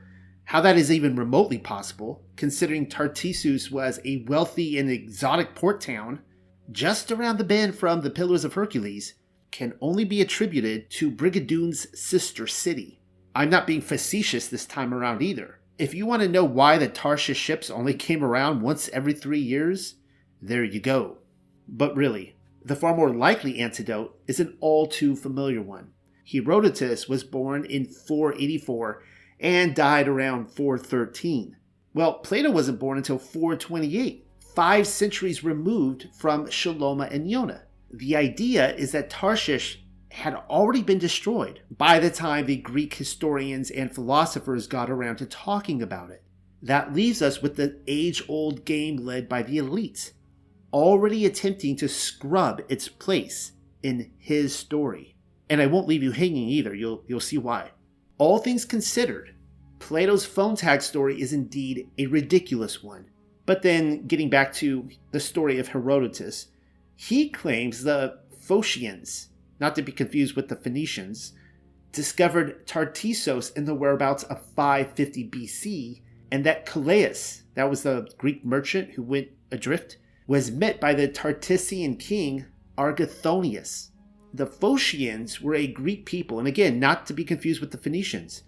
How 0.53 0.61
that 0.61 0.77
is 0.77 0.91
even 0.91 1.15
remotely 1.15 1.57
possible, 1.57 2.21
considering 2.35 2.85
Tartessus 2.85 3.71
was 3.71 3.99
a 4.05 4.23
wealthy 4.27 4.77
and 4.77 4.87
exotic 4.87 5.55
port 5.55 5.81
town 5.81 6.19
just 6.71 7.11
around 7.11 7.39
the 7.39 7.43
bend 7.43 7.73
from 7.73 8.01
the 8.01 8.11
Pillars 8.11 8.45
of 8.45 8.53
Hercules, 8.53 9.15
can 9.49 9.73
only 9.81 10.03
be 10.03 10.21
attributed 10.21 10.91
to 10.91 11.09
Brigadoon's 11.09 11.87
sister 11.99 12.45
city. 12.45 13.01
I'm 13.33 13.49
not 13.49 13.65
being 13.65 13.81
facetious 13.81 14.47
this 14.47 14.67
time 14.67 14.93
around 14.93 15.23
either. 15.23 15.59
If 15.79 15.95
you 15.95 16.05
want 16.05 16.21
to 16.21 16.27
know 16.27 16.45
why 16.45 16.77
the 16.77 16.87
Tarshish 16.87 17.39
ships 17.39 17.71
only 17.71 17.95
came 17.95 18.23
around 18.23 18.61
once 18.61 18.89
every 18.89 19.13
three 19.13 19.41
years, 19.41 19.95
there 20.39 20.63
you 20.63 20.79
go. 20.79 21.17
But 21.67 21.95
really, 21.95 22.35
the 22.63 22.75
far 22.75 22.95
more 22.95 23.09
likely 23.09 23.57
antidote 23.57 24.19
is 24.27 24.39
an 24.39 24.55
all 24.59 24.85
too 24.85 25.15
familiar 25.15 25.63
one. 25.63 25.93
Herodotus 26.31 27.09
was 27.09 27.23
born 27.23 27.65
in 27.65 27.87
484 27.87 29.01
and 29.43 29.75
died 29.75 30.07
around 30.07 30.49
413. 30.49 31.57
Well, 31.93 32.13
Plato 32.15 32.49
wasn't 32.49 32.79
born 32.79 32.97
until 32.97 33.19
428, 33.19 34.25
five 34.55 34.87
centuries 34.87 35.43
removed 35.43 36.07
from 36.17 36.47
Shaloma 36.47 37.13
and 37.13 37.29
Yonah. 37.29 37.63
The 37.91 38.15
idea 38.15 38.73
is 38.75 38.93
that 38.93 39.09
Tarshish 39.09 39.83
had 40.09 40.35
already 40.49 40.81
been 40.81 40.97
destroyed 40.97 41.61
by 41.75 41.99
the 41.99 42.09
time 42.09 42.45
the 42.45 42.55
Greek 42.55 42.93
historians 42.93 43.69
and 43.69 43.93
philosophers 43.93 44.67
got 44.67 44.89
around 44.89 45.17
to 45.17 45.25
talking 45.25 45.81
about 45.81 46.09
it. 46.09 46.23
That 46.61 46.93
leaves 46.93 47.21
us 47.21 47.41
with 47.41 47.57
the 47.57 47.81
age 47.87 48.23
old 48.29 48.63
game 48.63 48.97
led 48.97 49.27
by 49.27 49.43
the 49.43 49.57
elites, 49.57 50.11
already 50.71 51.25
attempting 51.25 51.75
to 51.77 51.89
scrub 51.89 52.61
its 52.69 52.87
place 52.87 53.51
in 53.81 54.11
his 54.17 54.55
story. 54.55 55.15
And 55.49 55.61
I 55.61 55.67
won't 55.67 55.87
leave 55.87 56.01
you 56.01 56.11
hanging 56.11 56.47
either, 56.47 56.73
you'll, 56.73 57.03
you'll 57.07 57.19
see 57.19 57.37
why. 57.37 57.71
All 58.17 58.37
things 58.37 58.63
considered, 58.65 59.32
Plato's 59.83 60.25
phone 60.25 60.55
tag 60.55 60.81
story 60.81 61.19
is 61.19 61.33
indeed 61.33 61.89
a 61.97 62.05
ridiculous 62.05 62.81
one. 62.81 63.07
But 63.45 63.63
then, 63.63 64.07
getting 64.07 64.29
back 64.29 64.53
to 64.53 64.87
the 65.11 65.19
story 65.19 65.59
of 65.59 65.67
Herodotus, 65.67 66.47
he 66.95 67.27
claims 67.27 67.83
the 67.83 68.19
Phocians, 68.47 69.27
not 69.59 69.75
to 69.75 69.81
be 69.81 69.91
confused 69.91 70.37
with 70.37 70.47
the 70.47 70.55
Phoenicians, 70.55 71.33
discovered 71.91 72.65
Tartessos 72.65 73.49
in 73.57 73.65
the 73.65 73.75
whereabouts 73.75 74.23
of 74.23 74.45
550 74.55 75.29
BC, 75.29 76.01
and 76.31 76.45
that 76.45 76.65
Calais, 76.65 77.41
that 77.55 77.69
was 77.69 77.83
the 77.83 78.07
Greek 78.17 78.45
merchant 78.45 78.91
who 78.91 79.03
went 79.03 79.27
adrift, 79.51 79.97
was 80.27 80.49
met 80.49 80.79
by 80.79 80.93
the 80.93 81.09
Tartessian 81.09 81.97
king 81.97 82.45
Argathonius. 82.77 83.89
The 84.33 84.47
Phocians 84.47 85.41
were 85.41 85.55
a 85.55 85.67
Greek 85.67 86.05
people, 86.05 86.39
and 86.39 86.47
again, 86.47 86.79
not 86.79 87.05
to 87.07 87.13
be 87.13 87.25
confused 87.25 87.59
with 87.59 87.71
the 87.71 87.77
Phoenicians, 87.77 88.43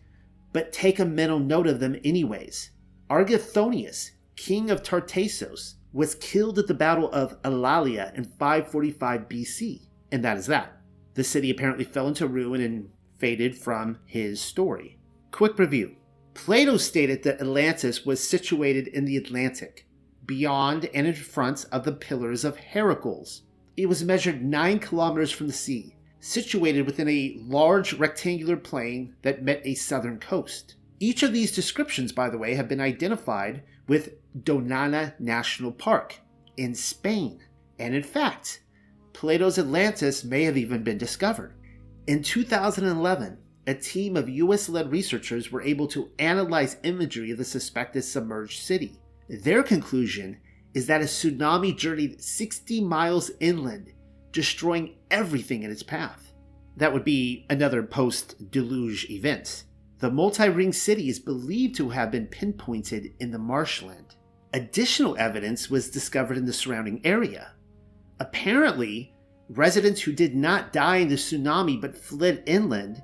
but 0.56 0.72
take 0.72 1.00
a 1.00 1.06
mental 1.06 1.38
note 1.38 1.68
of 1.68 1.82
them 1.82 1.98
anyways. 2.06 2.72
Argathonius, 3.10 4.12
king 4.38 4.72
of 4.72 4.82
Tartessos, 4.82 5.76
was 5.92 6.16
killed 6.16 6.58
at 6.58 6.68
the 6.68 6.74
Battle 6.74 7.12
of 7.12 7.42
Alalia 7.42 8.16
in 8.16 8.24
545 8.24 9.28
BC, 9.28 9.88
and 10.14 10.24
that 10.24 10.38
is 10.38 10.46
that. 10.46 10.78
The 11.16 11.26
city 11.26 11.50
apparently 11.50 11.84
fell 11.84 12.08
into 12.08 12.26
ruin 12.26 12.62
and 12.62 12.90
faded 13.18 13.58
from 13.58 14.00
his 14.06 14.40
story. 14.40 14.98
Quick 15.32 15.60
review 15.60 15.98
Plato 16.34 16.78
stated 16.78 17.24
that 17.24 17.42
Atlantis 17.42 18.06
was 18.06 18.26
situated 18.26 18.88
in 18.88 19.04
the 19.04 19.18
Atlantic, 19.18 19.86
beyond 20.26 20.90
and 20.94 21.06
in 21.06 21.16
front 21.16 21.66
of 21.70 21.84
the 21.84 21.92
Pillars 21.92 22.46
of 22.46 22.56
Heracles. 22.56 23.42
It 23.76 23.90
was 23.90 24.06
measured 24.06 24.42
9 24.42 24.80
kilometers 24.80 25.32
from 25.32 25.48
the 25.48 25.54
sea, 25.54 25.95
situated 26.26 26.88
within 26.88 27.08
a 27.08 27.38
large 27.40 27.94
rectangular 27.94 28.58
plain 28.58 29.16
that 29.22 29.44
met 29.44 29.62
a 29.64 29.76
southern 29.76 30.20
coast. 30.20 30.74
Each 31.00 31.22
of 31.22 31.32
these 31.32 31.52
descriptions, 31.52 32.12
by 32.12 32.32
the 32.32 32.38
way, 32.40 32.56
have 32.56 32.68
been 32.68 32.82
identified 32.82 33.62
with 33.88 34.16
Doñana 34.36 35.14
National 35.20 35.72
Park 35.72 36.20
in 36.58 36.74
Spain. 36.74 37.44
And 37.78 37.94
in 37.94 38.02
fact, 38.02 38.62
Plato's 39.14 39.60
Atlantis 39.60 40.24
may 40.24 40.44
have 40.46 40.58
even 40.58 40.84
been 40.84 40.98
discovered. 40.98 41.54
In 42.08 42.24
2011, 42.24 43.38
a 43.68 43.76
team 43.76 44.18
of 44.18 44.28
US 44.28 44.68
led 44.68 44.92
researchers 44.92 45.52
were 45.52 45.62
able 45.62 45.88
to 45.90 46.10
analyze 46.18 46.78
imagery 46.84 47.30
of 47.30 47.38
the 47.38 47.46
suspected 47.46 48.02
submerged 48.02 48.64
city. 48.64 49.00
Their 49.30 49.62
conclusion 49.62 50.38
is 50.74 50.88
that 50.88 51.02
a 51.02 51.06
tsunami 51.06 51.78
journeyed 51.78 52.22
60 52.22 52.82
miles 52.82 53.30
inland, 53.40 53.92
destroying 54.36 54.94
everything 55.10 55.64
in 55.64 55.72
its 55.72 55.82
path. 55.82 56.34
That 56.76 56.92
would 56.92 57.06
be 57.06 57.46
another 57.50 57.82
post 57.82 58.52
deluge 58.52 59.10
event. 59.10 59.64
The 60.00 60.12
multi 60.12 60.50
ring 60.50 60.74
city 60.74 61.08
is 61.08 61.20
believed 61.20 61.76
to 61.76 61.90
have 61.90 62.12
been 62.12 62.28
pinpointed 62.28 63.14
in 63.22 63.32
the 63.32 63.40
marshland. 63.40 64.16
Additional 64.54 65.16
evidence 65.18 65.70
was 65.70 65.90
discovered 65.90 66.38
in 66.38 66.46
the 66.46 66.52
surrounding 66.52 67.00
area. 67.06 67.54
Apparently, 68.20 69.14
residents 69.50 70.02
who 70.02 70.12
did 70.12 70.36
not 70.36 70.74
die 70.74 70.98
in 70.98 71.08
the 71.08 71.16
tsunami 71.16 71.80
but 71.80 71.98
fled 71.98 72.44
inland 72.46 73.02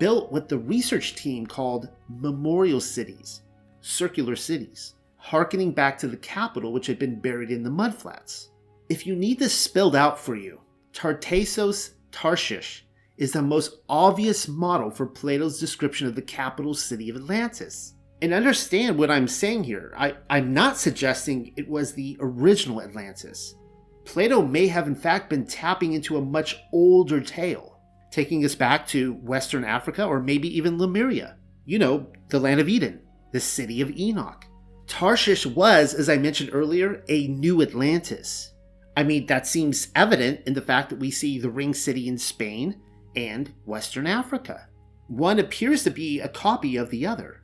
built 0.00 0.32
what 0.32 0.48
the 0.48 0.58
research 0.58 1.14
team 1.14 1.46
called 1.46 1.90
memorial 2.08 2.80
cities, 2.80 3.42
circular 3.82 4.34
cities, 4.34 4.94
harkening 5.16 5.70
back 5.70 5.96
to 5.98 6.08
the 6.08 6.16
capital 6.16 6.72
which 6.72 6.88
had 6.88 6.98
been 6.98 7.20
buried 7.20 7.52
in 7.52 7.62
the 7.62 7.70
mudflats. 7.70 8.48
If 8.88 9.06
you 9.06 9.14
need 9.14 9.38
this 9.38 9.54
spelled 9.54 9.94
out 9.94 10.18
for 10.18 10.34
you, 10.34 10.60
Tartessos 10.92 11.94
Tarshish 12.10 12.84
is 13.16 13.32
the 13.32 13.42
most 13.42 13.78
obvious 13.88 14.48
model 14.48 14.90
for 14.90 15.06
Plato's 15.06 15.58
description 15.58 16.06
of 16.06 16.14
the 16.14 16.22
capital 16.22 16.74
city 16.74 17.08
of 17.08 17.16
Atlantis. 17.16 17.94
And 18.20 18.32
understand 18.32 18.98
what 18.98 19.10
I'm 19.10 19.26
saying 19.26 19.64
here. 19.64 19.92
I, 19.96 20.14
I'm 20.30 20.54
not 20.54 20.76
suggesting 20.76 21.52
it 21.56 21.68
was 21.68 21.92
the 21.92 22.16
original 22.20 22.80
Atlantis. 22.80 23.56
Plato 24.04 24.42
may 24.42 24.66
have, 24.68 24.86
in 24.86 24.94
fact, 24.94 25.30
been 25.30 25.46
tapping 25.46 25.92
into 25.92 26.16
a 26.16 26.24
much 26.24 26.56
older 26.72 27.20
tale, 27.20 27.78
taking 28.10 28.44
us 28.44 28.54
back 28.54 28.86
to 28.88 29.14
Western 29.14 29.64
Africa 29.64 30.04
or 30.04 30.20
maybe 30.20 30.54
even 30.56 30.78
Lemuria. 30.78 31.36
You 31.64 31.78
know, 31.78 32.06
the 32.28 32.40
land 32.40 32.60
of 32.60 32.68
Eden, 32.68 33.00
the 33.32 33.40
city 33.40 33.80
of 33.80 33.90
Enoch. 33.96 34.44
Tarshish 34.86 35.46
was, 35.46 35.94
as 35.94 36.08
I 36.08 36.18
mentioned 36.18 36.50
earlier, 36.52 37.04
a 37.08 37.28
new 37.28 37.62
Atlantis. 37.62 38.51
I 38.96 39.02
mean, 39.02 39.26
that 39.26 39.46
seems 39.46 39.88
evident 39.94 40.40
in 40.46 40.54
the 40.54 40.60
fact 40.60 40.90
that 40.90 40.98
we 40.98 41.10
see 41.10 41.38
the 41.38 41.50
ring 41.50 41.72
city 41.74 42.08
in 42.08 42.18
Spain 42.18 42.80
and 43.16 43.52
Western 43.64 44.06
Africa. 44.06 44.68
One 45.08 45.38
appears 45.38 45.84
to 45.84 45.90
be 45.90 46.20
a 46.20 46.28
copy 46.28 46.76
of 46.76 46.90
the 46.90 47.06
other. 47.06 47.42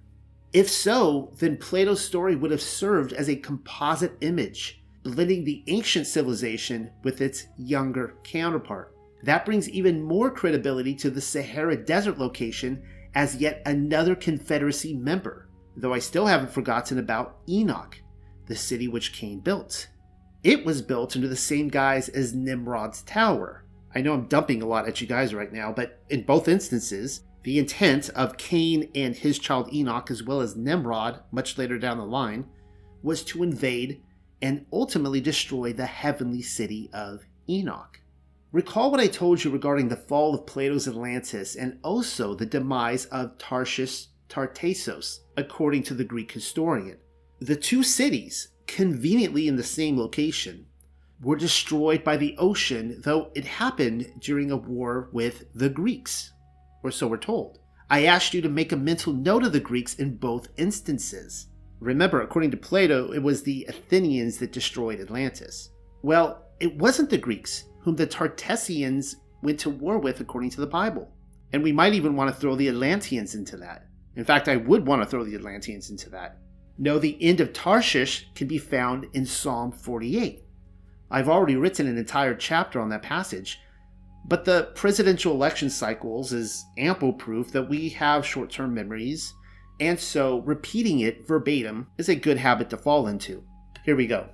If 0.52 0.68
so, 0.68 1.32
then 1.38 1.56
Plato's 1.56 2.04
story 2.04 2.36
would 2.36 2.50
have 2.50 2.62
served 2.62 3.12
as 3.12 3.28
a 3.28 3.36
composite 3.36 4.16
image, 4.20 4.82
blending 5.02 5.44
the 5.44 5.62
ancient 5.66 6.06
civilization 6.06 6.90
with 7.02 7.20
its 7.20 7.46
younger 7.56 8.14
counterpart. 8.24 8.94
That 9.22 9.44
brings 9.44 9.68
even 9.68 10.02
more 10.02 10.30
credibility 10.30 10.94
to 10.96 11.10
the 11.10 11.20
Sahara 11.20 11.76
Desert 11.76 12.18
location 12.18 12.82
as 13.14 13.36
yet 13.36 13.62
another 13.66 14.14
Confederacy 14.14 14.94
member, 14.94 15.48
though 15.76 15.92
I 15.92 15.98
still 15.98 16.26
haven't 16.26 16.52
forgotten 16.52 16.98
about 16.98 17.38
Enoch, 17.48 18.00
the 18.46 18.56
city 18.56 18.88
which 18.88 19.12
Cain 19.12 19.40
built. 19.40 19.88
It 20.42 20.64
was 20.64 20.82
built 20.82 21.16
under 21.16 21.28
the 21.28 21.36
same 21.36 21.68
guise 21.68 22.08
as 22.08 22.34
Nimrod's 22.34 23.02
Tower, 23.02 23.64
I 23.94 24.00
know 24.00 24.14
I'm 24.14 24.26
dumping 24.26 24.62
a 24.62 24.66
lot 24.66 24.86
at 24.86 25.00
you 25.00 25.06
guys 25.06 25.34
right 25.34 25.52
now, 25.52 25.72
but 25.72 26.00
in 26.10 26.22
both 26.22 26.48
instances, 26.48 27.22
the 27.42 27.58
intent 27.58 28.10
of 28.10 28.36
Cain 28.36 28.90
and 28.94 29.16
his 29.16 29.38
child 29.38 29.72
Enoch, 29.72 30.10
as 30.10 30.22
well 30.22 30.40
as 30.40 30.56
Nimrod, 30.56 31.20
much 31.32 31.56
later 31.56 31.78
down 31.78 31.98
the 31.98 32.04
line, 32.04 32.46
was 33.02 33.24
to 33.24 33.42
invade 33.42 34.02
and 34.42 34.66
ultimately 34.72 35.20
destroy 35.20 35.72
the 35.72 35.86
heavenly 35.86 36.42
city 36.42 36.90
of 36.92 37.24
Enoch. 37.48 38.00
Recall 38.52 38.90
what 38.90 39.00
I 39.00 39.06
told 39.06 39.42
you 39.42 39.50
regarding 39.50 39.88
the 39.88 39.96
fall 39.96 40.34
of 40.34 40.46
Plato's 40.46 40.88
Atlantis 40.88 41.56
and 41.56 41.78
also 41.82 42.34
the 42.34 42.46
demise 42.46 43.06
of 43.06 43.36
Tarshish 43.38 44.06
Tartessos, 44.28 45.20
according 45.36 45.82
to 45.84 45.94
the 45.94 46.04
Greek 46.04 46.32
historian. 46.32 46.98
The 47.40 47.56
two 47.56 47.82
cities, 47.82 48.48
conveniently 48.68 49.48
in 49.48 49.56
the 49.56 49.64
same 49.64 49.98
location, 49.98 50.66
were 51.20 51.34
destroyed 51.34 52.04
by 52.04 52.16
the 52.16 52.36
ocean, 52.38 53.00
though 53.04 53.32
it 53.34 53.44
happened 53.44 54.06
during 54.20 54.52
a 54.52 54.56
war 54.56 55.08
with 55.12 55.46
the 55.54 55.68
Greeks, 55.68 56.30
or 56.84 56.92
so 56.92 57.08
we're 57.08 57.16
told. 57.16 57.58
I 57.90 58.04
asked 58.04 58.34
you 58.34 58.42
to 58.42 58.48
make 58.48 58.70
a 58.70 58.76
mental 58.76 59.12
note 59.12 59.42
of 59.42 59.52
the 59.52 59.58
Greeks 59.58 59.94
in 59.94 60.16
both 60.16 60.48
instances. 60.56 61.48
Remember, 61.80 62.20
according 62.20 62.50
to 62.52 62.56
Plato, 62.56 63.12
it 63.12 63.22
was 63.22 63.42
the 63.42 63.64
Athenians 63.68 64.38
that 64.38 64.52
destroyed 64.52 65.00
Atlantis. 65.00 65.70
Well, 66.02 66.44
it 66.60 66.76
wasn't 66.76 67.10
the 67.10 67.18
Greeks 67.18 67.64
whom 67.80 67.96
the 67.96 68.06
Tartessians 68.06 69.16
went 69.42 69.58
to 69.60 69.70
war 69.70 69.98
with 69.98 70.20
according 70.20 70.50
to 70.50 70.60
the 70.60 70.66
Bible. 70.66 71.10
And 71.52 71.62
we 71.62 71.72
might 71.72 71.94
even 71.94 72.14
want 72.14 72.32
to 72.32 72.38
throw 72.38 72.54
the 72.54 72.68
Atlanteans 72.68 73.34
into 73.34 73.56
that. 73.56 73.86
In 74.16 74.24
fact, 74.24 74.48
I 74.48 74.56
would 74.56 74.86
want 74.86 75.02
to 75.02 75.08
throw 75.08 75.24
the 75.24 75.36
Atlanteans 75.36 75.90
into 75.90 76.10
that. 76.10 76.38
No, 76.80 77.00
the 77.00 77.20
end 77.20 77.40
of 77.40 77.52
Tarshish 77.52 78.28
can 78.36 78.46
be 78.46 78.58
found 78.58 79.08
in 79.12 79.26
Psalm 79.26 79.72
48. 79.72 80.44
I've 81.10 81.28
already 81.28 81.56
written 81.56 81.88
an 81.88 81.98
entire 81.98 82.36
chapter 82.36 82.80
on 82.80 82.88
that 82.90 83.02
passage, 83.02 83.58
but 84.24 84.44
the 84.44 84.70
presidential 84.76 85.32
election 85.32 85.70
cycles 85.70 86.32
is 86.32 86.64
ample 86.76 87.12
proof 87.12 87.50
that 87.50 87.68
we 87.68 87.88
have 87.90 88.24
short 88.24 88.50
term 88.50 88.74
memories, 88.74 89.34
and 89.80 89.98
so 89.98 90.38
repeating 90.40 91.00
it 91.00 91.26
verbatim 91.26 91.88
is 91.98 92.08
a 92.08 92.14
good 92.14 92.36
habit 92.36 92.70
to 92.70 92.76
fall 92.76 93.08
into. 93.08 93.42
Here 93.84 93.96
we 93.96 94.06
go. 94.06 94.28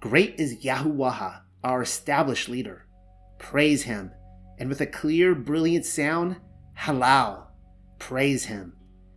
Great 0.00 0.38
is 0.38 0.62
Yahuwah, 0.62 1.40
our 1.64 1.82
established 1.82 2.48
leader. 2.48 2.86
Praise 3.38 3.82
him, 3.82 4.12
and 4.58 4.68
with 4.68 4.80
a 4.80 4.86
clear, 4.86 5.34
brilliant 5.34 5.86
sound, 5.86 6.36
halal, 6.78 7.46
praise 7.98 8.44
him. 8.44 8.74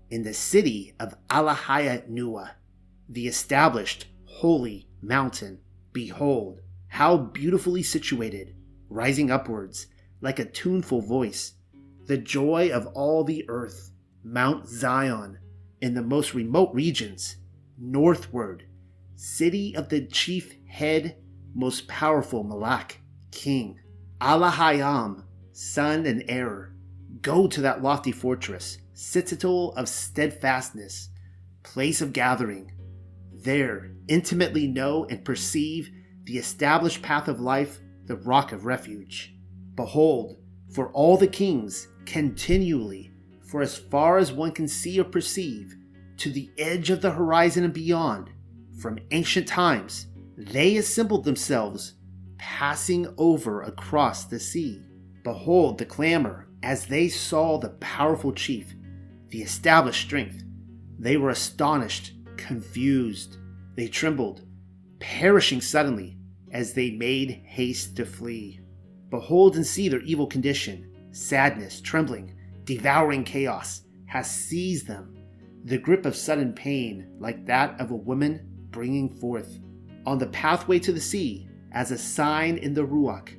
In 0.10 0.24
the 0.24 0.34
city 0.34 0.94
of 1.00 1.16
Alahaya 1.30 2.08
Nua, 2.10 2.52
the 3.13 3.28
established 3.28 4.08
holy 4.26 4.88
mountain, 5.02 5.60
behold, 5.91 6.60
how 6.88 7.17
beautifully 7.17 7.84
situated, 7.84 8.56
rising 8.89 9.30
upwards 9.30 9.88
like 10.21 10.39
a 10.39 10.45
tuneful 10.45 11.02
voice, 11.02 11.54
the 12.06 12.17
joy 12.17 12.71
of 12.71 12.88
all 12.88 13.23
the 13.23 13.45
earth, 13.47 13.91
Mount 14.23 14.67
Zion, 14.67 15.38
in 15.82 15.93
the 15.93 16.02
most 16.02 16.34
remote 16.34 16.73
regions, 16.73 17.38
northward, 17.78 18.65
city 19.15 19.76
of 19.76 19.89
the 19.89 20.06
chief 20.08 20.56
head, 20.67 21.17
most 21.54 21.88
powerful 21.88 22.43
Malak, 22.43 22.99
king, 23.32 23.80
Allahayam, 24.19 25.23
son 25.52 26.06
and 26.06 26.23
heir, 26.28 26.73
go 27.21 27.47
to 27.47 27.62
that 27.62 27.84
lofty 27.84 28.12
fortress, 28.12 28.78
citadel 28.93 29.73
of 29.76 29.89
steadfastness, 29.89 31.10
place 31.63 32.02
of 32.02 32.13
gathering. 32.13 32.71
There, 33.44 33.92
intimately 34.08 34.68
know 34.68 35.06
and 35.10 35.24
perceive 35.26 35.92
the 36.24 36.38
established 36.38 37.02
path 37.02 37.28
of 37.28 37.42
life, 37.42 37.80
the 38.06 38.16
rock 38.16 38.54
of 38.54 38.66
refuge. 38.66 39.36
Behold, 39.76 40.38
for 40.74 40.92
all 40.94 41.18
the 41.18 41.28
kings, 41.28 41.88
continually, 42.06 43.12
for 43.50 43.62
as 43.62 43.78
far 43.78 44.18
as 44.18 44.32
one 44.32 44.52
can 44.52 44.68
see 44.68 45.00
or 45.00 45.04
perceive, 45.04 45.76
to 46.18 46.32
the 46.32 46.50
edge 46.58 46.90
of 46.90 47.02
the 47.02 47.12
horizon 47.12 47.66
and 47.66 47.74
beyond, 47.74 48.30
from 48.80 49.00
ancient 49.12 49.48
times, 49.48 50.08
they 50.38 50.78
assembled 50.78 51.26
themselves, 51.26 51.94
passing 52.38 53.14
over 53.18 53.62
across 53.62 54.26
the 54.26 54.40
sea. 54.40 54.82
Behold 55.24 55.78
the 55.78 55.86
clamor 55.86 56.48
as 56.64 56.86
they 56.86 57.10
saw 57.10 57.58
the 57.58 57.70
powerful 57.70 58.32
chief, 58.32 58.74
the 59.30 59.42
established 59.42 60.02
strength. 60.02 60.44
They 60.98 61.18
were 61.18 61.30
astonished, 61.30 62.14
confused. 62.44 63.38
They 63.76 63.88
trembled, 63.88 64.42
perishing 65.00 65.62
suddenly 65.62 66.18
as 66.52 66.74
they 66.74 66.92
made 66.92 67.42
haste 67.46 67.96
to 67.98 68.06
flee. 68.06 68.60
Behold 69.10 69.56
and 69.56 69.66
see 69.66 69.90
their 69.90 70.02
evil 70.02 70.28
condition. 70.28 70.92
Sadness, 71.12 71.82
trembling, 71.82 72.36
devouring 72.66 73.24
chaos 73.24 73.84
has 74.08 74.30
seized 74.30 74.88
them. 74.88 75.18
The 75.64 75.78
grip 75.78 76.06
of 76.06 76.16
sudden 76.16 76.54
pain, 76.54 77.16
like 77.20 77.46
that 77.46 77.80
of 77.80 77.92
a 77.92 77.96
woman 77.96 78.48
bringing 78.70 79.10
forth. 79.10 79.60
On 80.06 80.18
the 80.18 80.28
pathway 80.28 80.80
to 80.80 80.92
the 80.92 81.00
sea, 81.00 81.48
as 81.72 81.92
a 81.92 81.98
sign 81.98 82.58
in 82.58 82.74
the 82.74 82.86
Ruach, 82.86 83.30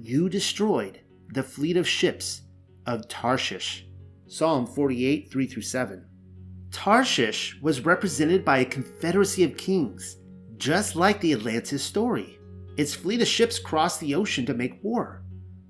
you 0.00 0.28
destroyed 0.28 1.00
the 1.32 1.42
fleet 1.42 1.76
of 1.76 1.86
ships 1.86 2.42
of 2.86 3.08
Tarshish. 3.08 3.86
Psalm 4.26 4.66
48, 4.66 5.30
3 5.30 5.46
through 5.46 5.62
7. 5.62 6.06
Tarshish 6.74 7.56
was 7.62 7.84
represented 7.84 8.44
by 8.44 8.58
a 8.58 8.64
confederacy 8.64 9.44
of 9.44 9.56
kings, 9.56 10.16
just 10.56 10.96
like 10.96 11.20
the 11.20 11.32
Atlantis 11.32 11.84
story. 11.84 12.36
Its 12.76 12.92
fleet 12.92 13.22
of 13.22 13.28
ships 13.28 13.60
crossed 13.60 14.00
the 14.00 14.14
ocean 14.16 14.44
to 14.44 14.54
make 14.54 14.82
war, 14.82 15.22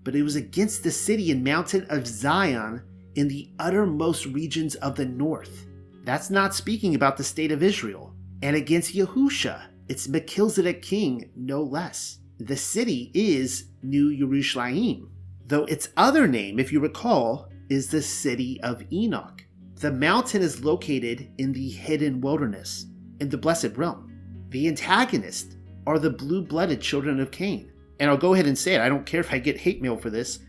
but 0.03 0.17
it 0.17 0.23
was 0.23 0.35
against 0.35 0.83
the 0.83 0.91
city 0.91 1.31
and 1.31 1.45
mountain 1.45 1.87
of 1.91 2.07
Zion 2.07 2.83
in 3.17 3.29
the 3.29 3.51
uttermost 3.59 4.25
regions 4.25 4.77
of 4.77 4.97
the 4.97 5.05
north. 5.05 5.67
That's 6.05 6.31
not 6.31 6.55
speaking 6.55 6.95
about 6.95 7.19
the 7.19 7.23
state 7.23 7.53
of 7.53 7.63
Israel, 7.63 8.15
and 8.43 8.57
against 8.57 8.95
Yahusha, 8.95 9.61
its 9.91 10.09
Melchizedek 10.09 10.81
king, 10.81 11.31
no 11.37 11.63
less. 11.63 12.19
The 12.39 12.57
city 12.57 13.11
is 13.13 13.67
New 13.83 14.17
Jerusalem, 14.17 15.11
though 15.47 15.67
its 15.67 15.91
other 15.99 16.27
name, 16.27 16.59
if 16.59 16.73
you 16.73 16.81
recall, 16.81 17.51
is 17.69 17.89
the 17.89 18.03
city 18.03 18.59
of 18.63 18.83
Enoch. 18.91 19.45
The 19.81 19.93
mountain 19.93 20.43
is 20.43 20.65
located 20.65 21.31
in 21.39 21.53
the 21.53 21.69
hidden 21.69 22.21
wilderness, 22.21 22.87
in 23.21 23.29
the 23.29 23.39
blessed 23.39 23.77
realm. 23.77 24.11
The 24.51 24.69
antagonist 24.69 25.57
are 25.87 25.99
the 25.99 26.11
blue 26.11 26.43
blooded 26.43 26.81
children 26.81 27.21
of 27.21 27.31
Cain. 27.31 27.73
And 27.99 28.09
I'll 28.09 28.17
go 28.17 28.35
ahead 28.35 28.47
and 28.47 28.57
say 28.57 28.75
it, 28.75 28.81
I 28.81 28.89
don't 28.89 29.07
care 29.07 29.21
if 29.21 29.33
I 29.33 29.39
get 29.39 29.59
hate 29.59 29.83
mail 29.83 29.97
for 29.97 30.11
this 30.11 30.41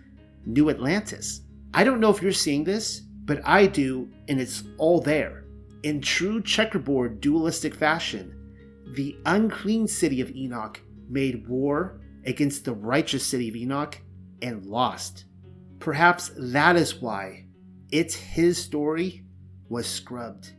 New 0.46 0.70
Atlantis. 0.70 1.42
I 1.74 1.84
don't 1.84 2.00
know 2.00 2.10
if 2.10 2.22
you're 2.22 2.32
seeing 2.32 2.64
this, 2.64 3.02
but 3.26 3.42
I 3.44 3.66
do, 3.66 4.10
and 4.28 4.40
it's 4.40 4.64
all 4.78 5.02
there. 5.02 5.46
In 5.84 6.02
true 6.02 6.42
checkerboard 6.42 7.20
dualistic 7.20 7.76
fashion, 7.76 8.36
the 8.94 9.18
unclean 9.26 9.88
city 9.88 10.22
of 10.22 10.32
Enoch 10.32 10.80
made 11.10 11.48
war 11.48 12.00
against 12.26 12.66
the 12.66 12.74
righteous 12.74 13.26
city 13.26 13.50
of 13.50 13.56
Enoch 13.56 14.00
and 14.42 14.66
lost. 14.66 15.26
Perhaps 15.80 16.32
that 16.38 16.76
is 16.76 17.02
why 17.02 17.45
it's 17.98 18.16
his 18.16 18.58
story 18.58 19.24
was 19.70 19.88
scrubbed. 19.88 20.52